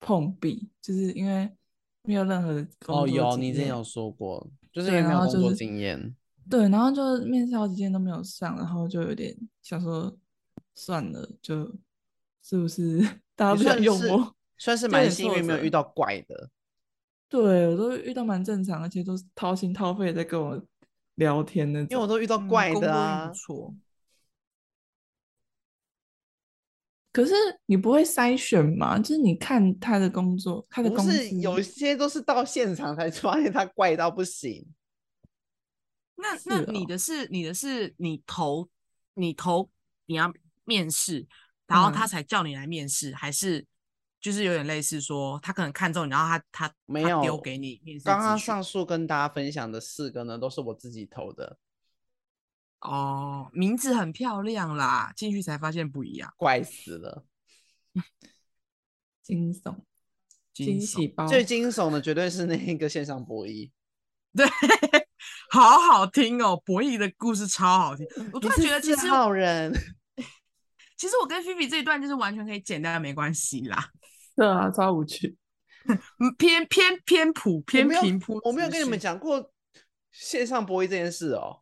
[0.00, 1.50] 碰壁，就是因为
[2.02, 3.02] 没有任何的工作。
[3.02, 6.14] 哦，有你之前有说过，就是没有工作经验。
[6.48, 10.16] 对，然后就面试好几间都没有上，然后就有点想说
[10.74, 11.72] 算了，就
[12.42, 12.98] 是不是
[13.36, 14.34] 大家不想用我？
[14.58, 16.50] 算是蛮幸运，没有遇到怪的。
[17.28, 20.60] 对，我都遇到蛮正常，而且都是掏心掏肺在跟我
[21.20, 23.26] 聊天的，因为我都遇到怪的啊。
[23.28, 23.74] 嗯、错，
[27.12, 27.34] 可是
[27.66, 28.98] 你不会筛选吗？
[28.98, 34.66] 就是你看他的工作，他的公司，不是有些都是到现场才发现他怪到不行。
[36.16, 38.68] 那那你的是你的是你投
[39.14, 39.68] 你投
[40.06, 40.32] 你要
[40.64, 41.26] 面试，
[41.66, 43.66] 然后他才叫你来面试，嗯、还是？
[44.20, 47.80] 就是有点类似说，他可能看中你，然后他他没有丢给你。
[48.04, 51.58] 刚刚上述跟大家分享的四个呢，都是我自己投的。
[52.80, 57.24] 哦，名字很漂亮啦，进去才发现不一样，怪死了。
[59.22, 59.76] 惊悚，
[60.52, 63.70] 惊喜包，最惊悚的绝对是那个线上博弈。
[64.36, 64.46] 对，
[65.50, 68.06] 好好听哦，博弈的故事超好听。
[68.32, 69.72] 我突然觉得其实好人，
[70.96, 73.90] 其实我跟菲菲这一段就是完全可以剪掉，没关系啦。
[74.40, 75.36] 对啊，超无趣，
[76.38, 78.40] 偏偏偏普偏平铺。
[78.42, 79.52] 我没有跟你们讲过
[80.10, 81.60] 线上博弈这件事哦，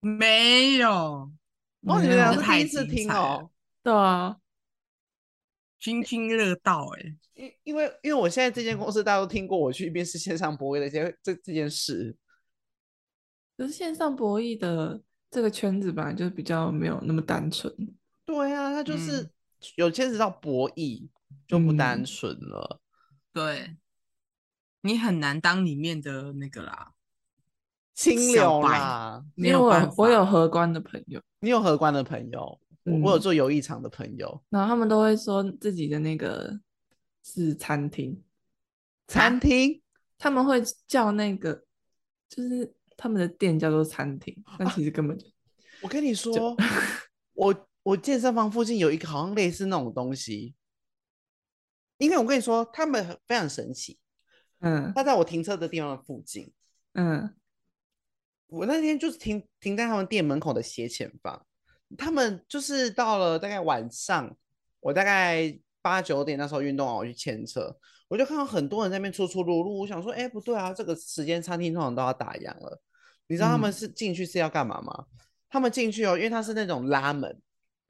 [0.00, 1.32] 没有，
[1.80, 3.48] 我，你们俩是第一次听哦，
[3.82, 4.36] 对啊，
[5.80, 12.14] 津津乐道哎，因因为因为我现在这间公司大家都听过我去面试线上博弈的这这这件事，
[13.56, 15.00] 可是线上博弈的
[15.30, 17.74] 这个圈子吧，就比较没有那么单纯。
[18.26, 19.30] 对啊，它就是
[19.76, 21.08] 有牵扯到博弈。
[21.46, 22.80] 就不单纯了，嗯，
[23.32, 23.76] 对，
[24.80, 26.92] 你很难当里面的那个啦，
[27.94, 36.58] 清流啦，没有我，我有荷官的朋友，你有荷官的朋友，嗯，我有做游艺场的朋友，然后他们都会说自己的那个
[37.22, 38.22] 是餐厅，
[39.06, 39.82] 餐厅，
[40.16, 41.64] 他们会叫那个，
[42.28, 45.30] 就是他们的店叫做餐厅，但其实根本就，啊，
[45.82, 46.56] 我跟你说，
[47.34, 50.54] 我我健身房附近有一个好像类似那种东西。
[51.98, 53.98] 因为我跟你说，他们非常神奇，
[54.60, 56.52] 嗯，他在我停车的地方的附近，
[56.94, 57.32] 嗯，
[58.48, 61.46] 我那天就是停停在他们店门口的斜前方，
[61.96, 64.36] 他们就是到了大概晚上，
[64.80, 67.76] 我大概八九点那时候运动完我去牵车，
[68.08, 72.82] 我就看到很多人在那边出出入入，我想说，哎，不对啊，这个时间餐厅通常都要打烊了，
[73.28, 74.92] 你知道他们是进去是要干嘛吗？
[74.98, 75.06] 嗯、
[75.48, 77.40] 他们进去哦，因为它是那种拉门，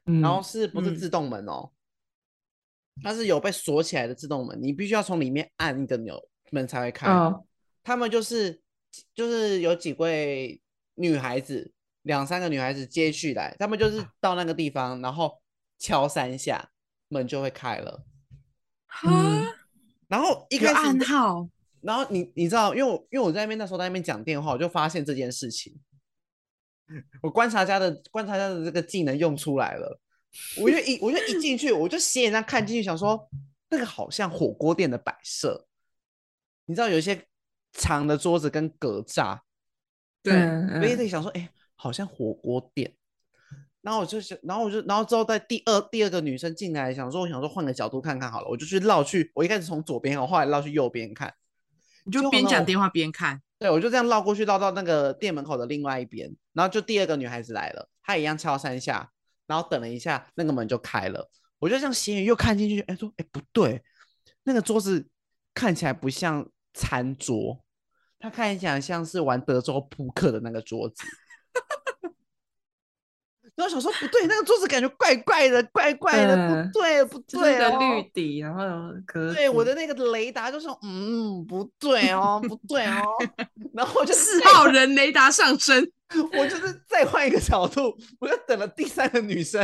[0.06, 1.70] 嗯、然后是不是自动门哦？
[1.70, 1.70] 嗯
[3.02, 6.20] 它是有被锁起来的自动门，你必须要从里面按一个钮，
[6.50, 7.10] 门才会开。
[7.10, 7.34] Oh.
[7.82, 8.60] 他们就是
[9.14, 10.60] 就是有几位
[10.94, 11.72] 女孩子，
[12.02, 15.40] 两三个女孩子接续来，他们就是到那个地方，然后
[15.78, 16.70] 敲三下，
[17.08, 18.04] 门就会开了。
[18.86, 19.46] 啊、嗯，
[20.08, 21.48] 然后一开始暗号，
[21.80, 25.74] 然后你你知道，因为我因为我在那边那时候在那边讲电话，我就发现这件事情，
[27.22, 29.98] 我观察家的观察家的这个技能用出来了。
[30.56, 33.28] 我就一我就一进去，我就斜眼这样看进去，想说
[33.68, 35.66] 那个好像火锅店的摆设，
[36.66, 37.26] 你知道有一些
[37.72, 39.40] 长的桌子跟格栅，
[40.22, 40.34] 对，
[40.80, 42.94] 我也在想说，哎、欸，好像火锅店。
[43.82, 51.34] 然后我就想，然后我就，然后之后在第二第二个女生进来，想说，我想说换个角度看看好了，我就去绕去，我一开始从左边，我后来绕去右边看，
[52.04, 59.10] 你就边讲电话边看，对，我就这样绕过去，绕到那个店门口的另外一边，然后就第二个女孩子来了，她一样敲三下。
[59.52, 61.28] 然后等了一下，那个门就开了。
[61.58, 63.82] 我就这样斜眼又看进去，哎，说，哎，不对，
[64.44, 65.06] 那个桌子
[65.52, 67.62] 看起来不像餐桌，
[68.18, 71.04] 它看起来像是玩德州扑克的那个桌子。
[73.54, 77.78] 然后想说不对，那个桌子感觉怪怪的，怪怪的，嗯、不对，不对哦。
[77.78, 78.64] 绿底，然后。
[79.34, 83.04] 对，我的那个雷达就说，嗯，不对哦，不对哦。
[83.74, 85.86] 然后我就四号人雷达上升，
[86.32, 89.60] 我就是再换一个角度，我就等了第三个女生，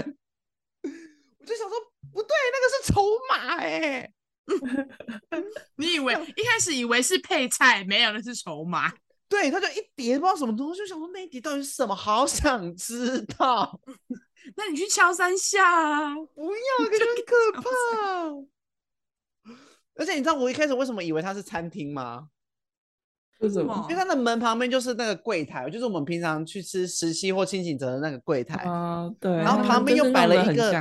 [0.82, 1.78] 我就想说
[2.12, 4.12] 不对，那个是筹码哎。
[5.76, 8.92] 你以为一开始以为是配菜，没有，那是筹码。
[9.28, 13.78] 对，他就一叠不知道什么东西，就想说那一叠到底是什么，好想知道。
[14.56, 16.14] 那你去敲三下啊！
[16.34, 17.70] 不要，感觉很可怕。
[19.96, 22.30] 而且你知道我一开始为什么以为它是餐厅吗？
[23.38, 23.86] 为什么？
[23.88, 28.56] 因为它的门旁边就是那个柜台，就是我们平常去吃石溪或清醒泽的那个柜台。
[28.64, 29.32] 啊、呃，对。
[29.36, 30.72] 然后旁边又摆了一个，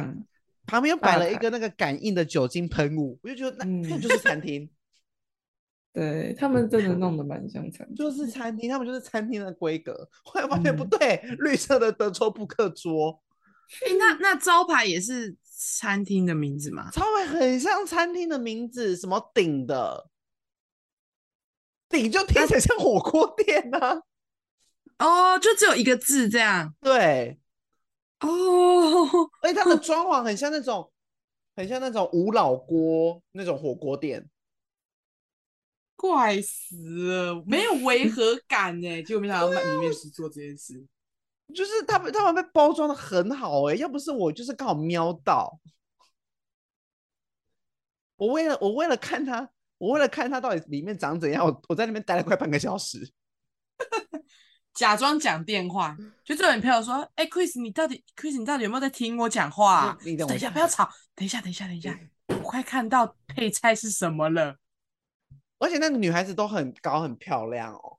[0.66, 4.70] 旁边又摆了一个那个感应的酒精喷雾，我就觉得那那就是餐厅。
[5.94, 10.08] 对，他们真的弄得蛮像餐厅，就是餐厅，他们就是餐厅的规格。
[10.24, 13.20] 后来发现不对，嗯、绿色的德州扑克桌，
[13.88, 16.90] 欸、那那招牌也是餐厅的名字吗？
[16.92, 20.08] 招牌很像餐厅的名字，什么鼎的，
[21.90, 24.02] 鼎就听起来像火锅店呢、啊。
[25.00, 26.76] 哦，就只有一个字这样。
[26.82, 27.40] 对，
[28.20, 28.30] 哦，
[29.42, 30.92] 而且它的装潢很像那种，
[31.56, 34.30] 很像那种五老锅那种火锅店。
[35.96, 36.76] 怪死
[37.08, 40.86] 了，没有违和感哎，结果没想到里面是做这件事，
[41.56, 45.60] 就是他们他们被包装的很好哎，要不是我就是刚好瞄到，
[48.16, 53.12] 我为了我为了看他，我为了看它到底里面长怎样，我我在那边待了快半个小时，
[54.74, 59.98] 假装讲电话，就对你朋友说，哎、欸、，Chris，你到底 Chris，你到底有没有在听我讲话？
[60.04, 61.98] 你等一下，不要吵，等一下，等一下，等一下，
[62.28, 64.58] 我快看到配菜是什么了。
[65.60, 67.98] 而且那个女孩子都很高很漂亮哦，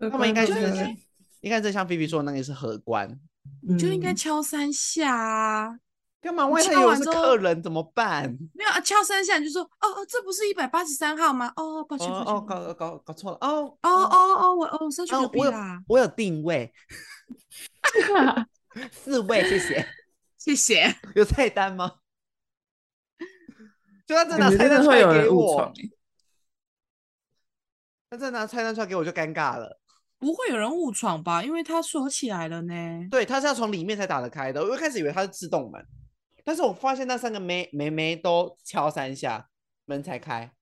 [0.10, 0.96] 他们应该就是
[1.40, 3.20] 应该就像菲菲说的那个是荷官，
[3.60, 5.78] 你就应该敲三下啊！
[6.24, 6.46] 干嘛？
[6.46, 8.24] 万一以为是客人怎么办？
[8.54, 11.52] 没有啊，敲三下你就说哦哦，这不是一百八十三号吗？
[11.54, 16.72] 哦，抱歉抱歉，哦搞搞搞错了哦哦哦哦，我哦上去隔壁啦，我有定位，
[18.90, 19.86] 四位，谢谢
[20.38, 21.96] 谢谢，有菜单吗？
[24.06, 25.70] 就他再拿菜单出来给我，
[28.08, 29.78] 他再拿菜单出来给我就尴尬了。
[30.18, 31.42] 不会有人误闯吧？
[31.42, 32.72] 因为他锁起来了呢。
[33.10, 34.64] 对，他是要从里面才打得开的。
[34.64, 35.86] 我一开始以为他是自动门，
[36.44, 39.48] 但是我发现那三个妹妹妹都敲三下
[39.86, 40.52] 门才开。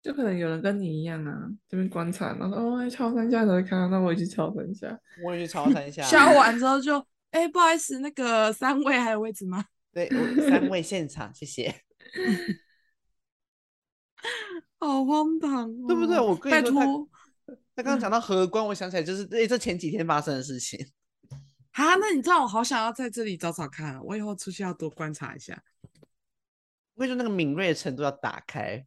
[0.00, 6.02] 就可能有人跟你一样啊，这边观察，然后说哦，敲三下才会开，那我也去敲三下，我也去敲三下。
[6.02, 6.98] 敲完之后就，
[7.30, 9.64] 哎、欸，不好意思，那个三位还有位置吗？
[9.92, 11.74] 对，我三位现场，谢谢。
[14.78, 16.20] 好荒唐、哦，对不对？
[16.20, 17.08] 我跟你说，
[17.74, 20.86] 他刚刚讲到荷官，我想起来就是，哎，这前几天发生的事情。
[21.74, 25.62] 啊，那你知道我好想要在这里找找看，我以后出去要多观察一下。
[26.94, 28.84] 我跟你说，那个敏锐的程度要打开。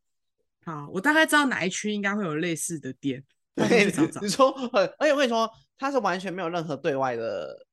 [0.63, 3.23] 好，我大概知道哪一区应该会有类似的店。
[3.55, 4.21] 对，找找。
[4.21, 7.67] 你说，而且我跟你说，它是完全没有任何对外的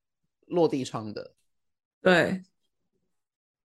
[0.47, 1.35] 落地窗的。
[2.01, 2.43] 对。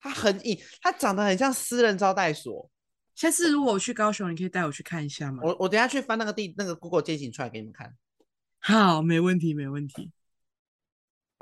[0.00, 2.70] 它很硬，它长得很像私人招待所。
[3.14, 5.42] 下次如果我去高雄，你可以带我去看一下吗？
[5.42, 7.94] 我我等下去翻那个地那个 Google 街景出来给你们看。
[8.58, 10.10] 好，没问题，没问题。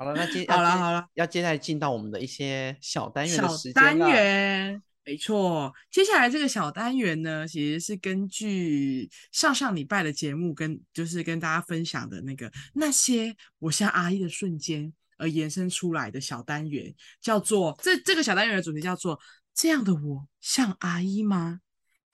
[0.03, 3.73] 好了，那接好了好了，要接下来进到我们的一些小单元的时间。
[3.73, 5.73] 小单元，没错。
[5.89, 14.93] 接下来这个小单元呢，其实是根据上上礼拜的节目跟就是跟大家分享的那个那些我像阿姨的瞬间。
[15.17, 19.17] 而延伸出来的小单元叫做这这个小单元的主题叫做
[19.53, 21.59] 这样的我像阿姨吗？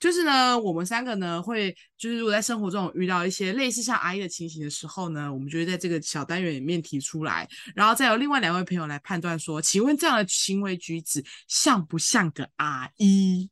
[0.00, 13.50] 就是呢，我们三个呢会就是如果在生活中遇到一些类似像阿姨的情形的时候呢，我们就会在这个小单元里面提出来，然后再由另外两位朋友来判断说，请问这样的行为举止像不像个阿姨？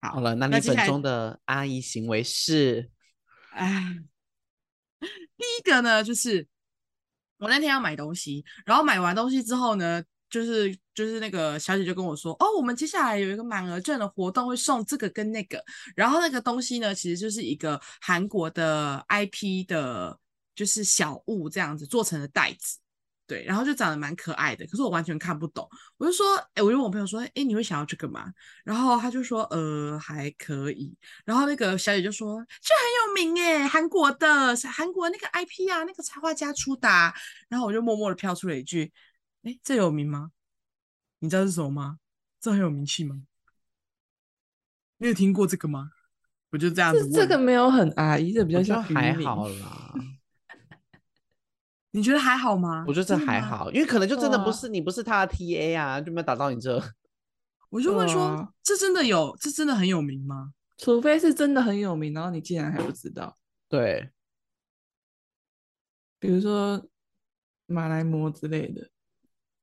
[0.00, 2.90] 好，好了，那你本中的阿姨行为是？
[3.50, 3.98] 哎，
[5.00, 6.46] 第一个呢就是。
[7.38, 15.62] 我那天要买东西，然后买完东西之后呢，就是就是那个小姐就跟我说，哦，我们接下来有一个满额券的活动，会送这个跟那个，
[15.96, 20.18] 然后那个东西呢，其实就是一个韩国的 IP 的，
[20.54, 22.78] 就是小物这样子做成的袋子。
[23.26, 25.66] 对，然后就长得蛮可爱的，可是我完全看不懂。
[25.96, 28.30] 我就说，哎，我就问我朋友说，哎，你会想要这个吗？
[28.64, 30.94] 然后他就说，呃，还可以。
[31.24, 36.86] 然后那个小姐就说，这很有名哎，韩国的，韩国那个 IP 啊，那个插画家出的。
[37.48, 38.92] 然后我就默默的飘出了一句，
[39.42, 40.30] 哎，这有名吗？
[41.24, 41.98] 你知道是什么吗？
[42.38, 43.22] 这很有名气吗？
[44.98, 45.90] 你有听过这个吗？
[46.50, 47.12] 我就这样子问。
[47.12, 49.94] 这个没有很阿姨，这比较像还好啦。
[51.92, 52.84] 你觉得还好吗？
[52.86, 56.78] 我觉得这还好，因为可能就真的不是你，不是他的 TA 啊，就没有打到你这。
[57.70, 60.52] 我就问说，这真的有，这真的很有名吗？
[60.76, 63.38] 除非是真的很有名，然后你竟然还不知道。
[63.66, 64.10] 对，
[66.18, 66.86] 比如说
[67.64, 68.90] 马来模之类的。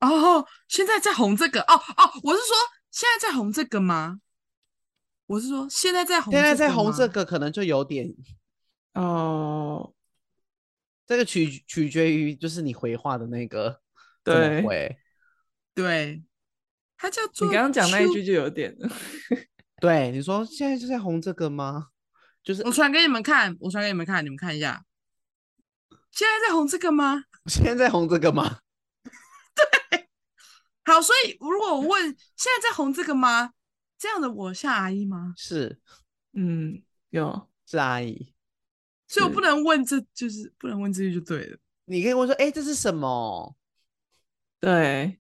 [0.02, 2.56] 哦，现在在红这个哦哦，我是说
[2.90, 4.20] 现在在红这个吗？
[5.28, 8.14] 我是说现在在红，现在在红这个可能就有点
[8.94, 9.94] 哦，
[11.08, 13.80] 这个取取决于就是你回话的那个
[14.24, 14.98] 对回
[15.74, 16.22] 对，
[16.98, 18.76] 他叫做你刚刚讲那一句就有点
[19.80, 21.88] 对，你说现在就在红这个吗？
[22.44, 24.84] 就是我传给你们看，我传给你们看，你们看一下，
[26.12, 27.24] 现在在红这个吗？
[27.46, 28.60] 现在在红这个吗？
[29.90, 30.08] 对，
[30.86, 32.04] 好，所以如果我问
[32.36, 33.54] 现在在红这个吗？
[33.98, 35.34] 这样的我像阿姨吗？
[35.38, 35.80] 是，
[36.34, 36.82] 嗯，
[37.12, 38.34] 有是阿姨，
[39.08, 41.58] 所以我不能问这，这就是不能问这些就对了。
[41.86, 43.56] 你可以问说，哎、欸，这是什么？
[44.60, 45.20] 对，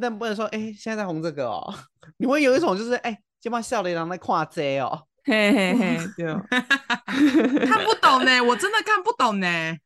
[0.00, 1.74] 但不能说，哎、欸，现在在红这个哦。
[2.18, 9.76] 你会有一种就是，哎、欸，肩膀笑脸然后在跨街哦，嘿嘿嘿，对，看不懂呢，我真的看不懂呢。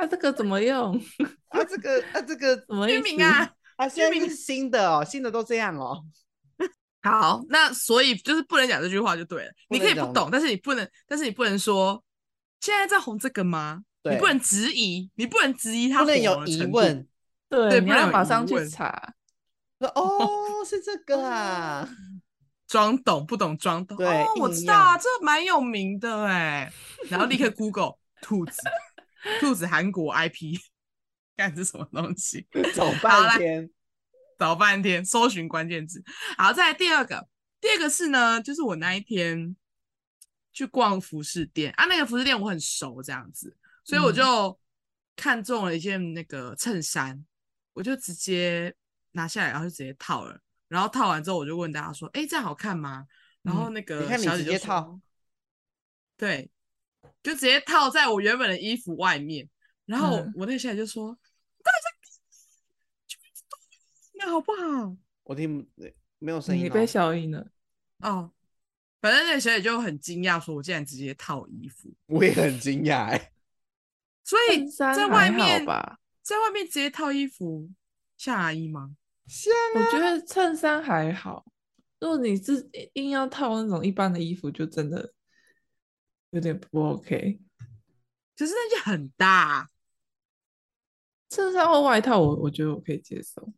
[0.00, 0.98] 啊，这个怎么用？
[1.48, 3.50] 啊，这个啊，这个怎么用啊？
[3.76, 6.02] 啊，现在是新的哦，新的都这样哦。
[7.02, 9.50] 好，那所以就是不能讲这句话就对了。
[9.68, 12.02] 你可以不懂，但是你不能，但是你不能说
[12.60, 13.82] 现在在红这个吗？
[14.04, 17.06] 你不能质疑，你不能质疑他，不能有疑问。
[17.50, 19.14] 对，你要马上去查。
[19.94, 20.28] 哦，
[20.64, 21.88] 是这个啊，
[22.68, 23.96] 装懂不懂装懂。
[23.96, 26.70] 对，哦，我知道啊，这蛮有名的哎。
[27.08, 28.60] 然后立刻 Google 兔子，
[29.40, 30.58] 兔子韩国 IP，
[31.36, 32.46] 干是什么东西？
[32.74, 33.70] 找半天。
[34.38, 36.02] 找半天，搜寻关键字。
[36.38, 37.28] 好，再来第二个，
[37.60, 39.54] 第二个是呢，就是我那一天
[40.50, 43.54] 去逛服饰店啊，那个服饰店我很熟，这样子，
[43.84, 44.58] 所以我就
[45.14, 47.26] 看中了一件那个衬衫，嗯、
[47.74, 48.74] 我就直接
[49.12, 50.40] 拿下来，然后就直接套了。
[50.68, 53.06] 然后套完之后，我就问大家说：“哎、欸，这样好看吗？”
[53.42, 55.02] 然后那个小姐就说：“嗯、
[56.16, 56.50] 对，
[57.22, 59.48] 就直接套在我原本的衣服外面。”
[59.86, 61.12] 然后我那个小姐就说。
[61.12, 61.18] 嗯
[64.22, 64.94] 那好不好？
[65.22, 65.66] 我听
[66.18, 66.64] 没有声音、哦。
[66.64, 67.50] 你被消音了
[68.00, 68.30] 哦。
[69.00, 71.90] 反正那个小姐就很惊讶，说我竟然直接套衣服。
[72.04, 73.32] 我也很惊讶哎。
[74.22, 77.70] 所以在外面吧，在外面直接套衣服
[78.18, 78.94] 像阿姨吗？
[79.26, 79.86] 像啊。
[79.86, 81.46] 我觉得衬衫还好，
[81.98, 85.14] 如果你是硬要套那种一般的衣服，就真的
[86.30, 87.40] 有点不 OK。
[88.36, 89.68] 可是那件很大，
[91.28, 93.52] 衬衫或外套我，我我觉得我可以接受。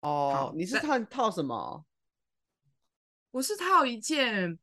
[0.00, 1.84] 哦，你是套套什么？
[3.30, 4.58] 我是套一件，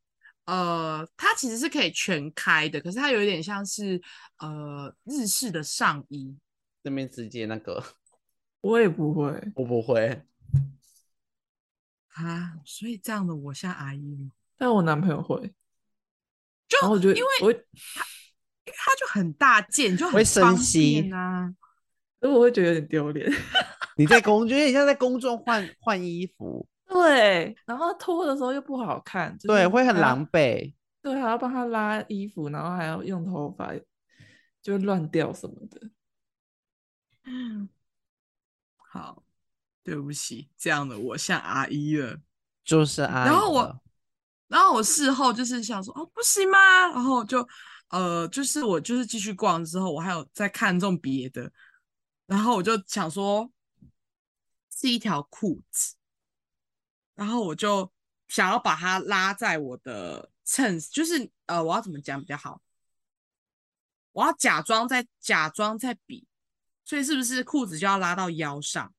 [0.45, 4.01] 呃，它其实是可以全开的，可是它有一点像是
[4.38, 6.38] 呃日式的上衣。
[6.84, 7.84] 这边直接那个，
[8.61, 10.23] 我也不会，我不会
[12.13, 15.53] 啊，所以这样的我像阿姨，但我男朋友会，
[16.80, 21.53] 就我觉得因为他，因为他就很大件，就很方便啊，
[22.22, 23.30] 所以我会觉得有点丢脸。
[23.97, 33.74] 你在公，觉得你像在公众换换衣服，对，然后脱的时候又不好看，就是、对，会很狼狈，对，还要帮他拉衣服，然后还要用头发，
[34.61, 35.89] 就乱掉什么的。
[37.26, 37.67] 嗯，
[38.78, 39.24] 好，
[39.84, 42.17] 对不起，这样的我像阿姨了，
[42.63, 43.28] 就是阿姨。
[43.28, 43.80] 然后我，
[44.52, 46.58] 然后我事后就是想说，哦，不行吗？
[46.89, 47.47] 然后就，
[47.88, 51.52] 呃，就是我就是继续逛之后，我还有在看中别的，
[52.26, 53.49] 然后我就想说。
[54.74, 55.93] 是一条裤子，
[57.14, 57.93] 然后我就
[58.28, 62.60] 想要把它拉在我的衬，就是呃，我要怎么讲比较好？
[64.12, 66.26] 我要假装在假装在比，
[66.84, 68.91] 所以是不是裤子就要拉到腰上？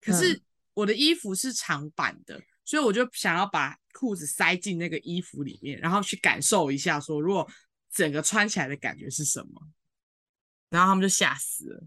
[0.00, 0.40] 可是
[0.72, 7.48] 我的衣服是长版的，所以我就想要把裤子塞进那个衣服里面，然后去感受一下，说如果
[7.90, 9.66] 整个穿起来的感觉是什么？
[10.68, 11.82] 然后他们就吓死了。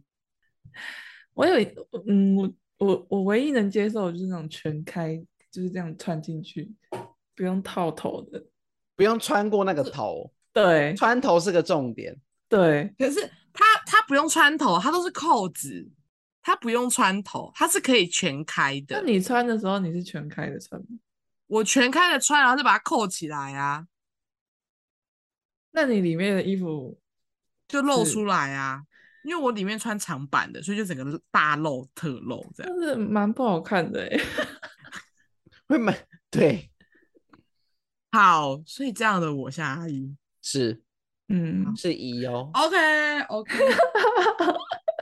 [1.35, 5.15] 我有，嗯，我我我唯一能接受的就是那种全开，
[5.51, 6.73] 就是这样穿进去，
[7.35, 8.43] 不用套头的，
[8.95, 10.33] 不用穿过那个头。
[10.51, 12.19] 对，穿头是个重点。
[12.49, 13.21] 对，可是
[13.53, 15.87] 它它不用穿头，它都是扣子，
[16.41, 19.01] 它不用穿头，它是可以全开的。
[19.01, 20.87] 那你穿的时候你是全开的穿吗？
[21.47, 23.87] 我全开的穿，然后就把它扣起来啊。
[25.71, 26.99] 那你里面的衣服
[27.67, 28.83] 就露出来啊。
[29.23, 34.19] 因为我里面穿长版的，所以就整个大露特露这样，但是蛮不好看的 哎。
[35.67, 35.95] 会买
[36.31, 36.71] 对，
[38.11, 40.81] 好，所以这样的我像阿姨是，
[41.27, 42.49] 嗯，是姨哦。
[42.55, 43.53] OK OK，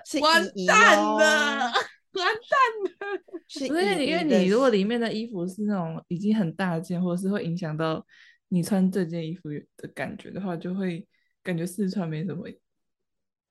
[0.10, 1.74] 是完姨蛋哦了，完
[2.14, 8.04] 蛋了，是因为你因为你如果里面的衣服是那种已经很大件，或者是会影响到
[8.48, 11.08] 你穿这件衣服的感觉的话，就会
[11.44, 12.50] 感觉试穿没什么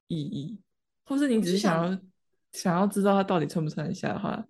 [0.08, 0.60] 意义，
[1.04, 2.00] 或是你只是想要
[2.50, 4.44] 想要知道它到底穿不穿得下的话，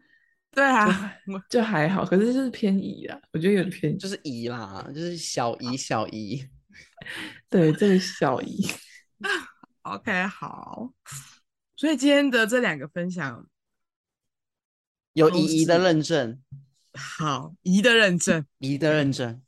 [0.52, 1.14] 对啊，
[1.50, 2.06] 就还好。
[2.06, 6.48] 可是就是偏移啦，我觉得有点偏，就是移啦，就是小姨小姨。
[7.50, 8.66] 对这个小姨。
[9.82, 10.92] OK，好，
[11.78, 13.48] 所以今天的这两个分享
[15.12, 16.42] 有姨姨的认证，
[16.92, 19.40] 好姨的认证，姨的认证，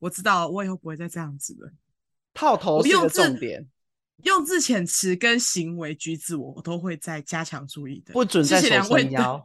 [0.00, 1.72] 我知道，我以后不会再这样子了。
[2.34, 3.68] 套头是个重点，
[4.24, 8.12] 用字遣词跟行为举止，我都会再加强注意的。
[8.12, 9.44] 不准再手伸腰。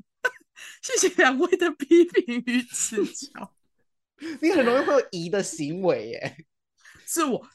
[0.82, 3.54] 谢谢两位的批评与指教。
[4.42, 6.44] 你很容易会有疑的行为耶，
[7.06, 7.48] 是我。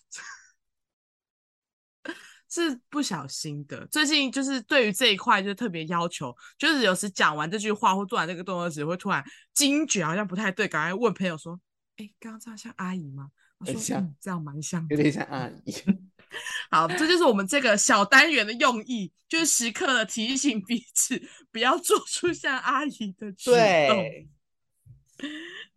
[2.50, 9.24] 是不小心的，最近就是对于这一块就特别要求，就是有时讲完这句话或做完这个动作时，会突然
[9.54, 11.60] 惊觉好像不太对，赶快问朋友说
[11.98, 13.30] ：“哎、欸，刚刚这样像阿姨吗？”
[13.60, 15.74] 我说：“像嗯、这样蛮像，有点像阿姨。
[16.72, 21.22] ”好，这就是我们这个小单元的用意，就是时刻的提醒彼此
[21.52, 23.54] 不要做出像阿姨的举动。
[23.54, 24.30] 对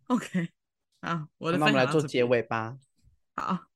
[0.06, 0.48] ，OK，
[1.00, 2.78] 啊，我的那我们来做结尾吧。
[3.36, 3.71] 好。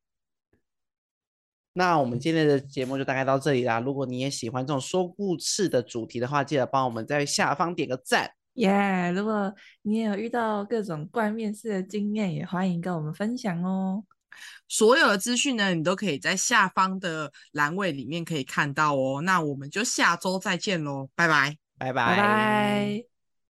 [1.78, 3.78] 那我们今天的节目就大概到这里啦。
[3.78, 8.30] 如果你也喜欢这种说故事的主题的话，记得帮我们在下方点个赞。
[8.54, 14.04] 耶！Yeah, 如果你也有遇到各种怪面试的经验，也欢迎跟我们分享哦。
[14.66, 19.20] 所有的资讯呢，你都可以在下方的栏位里面可以看到哦。
[19.20, 23.15] 那我们就下周再见喽，拜拜，拜拜，拜拜。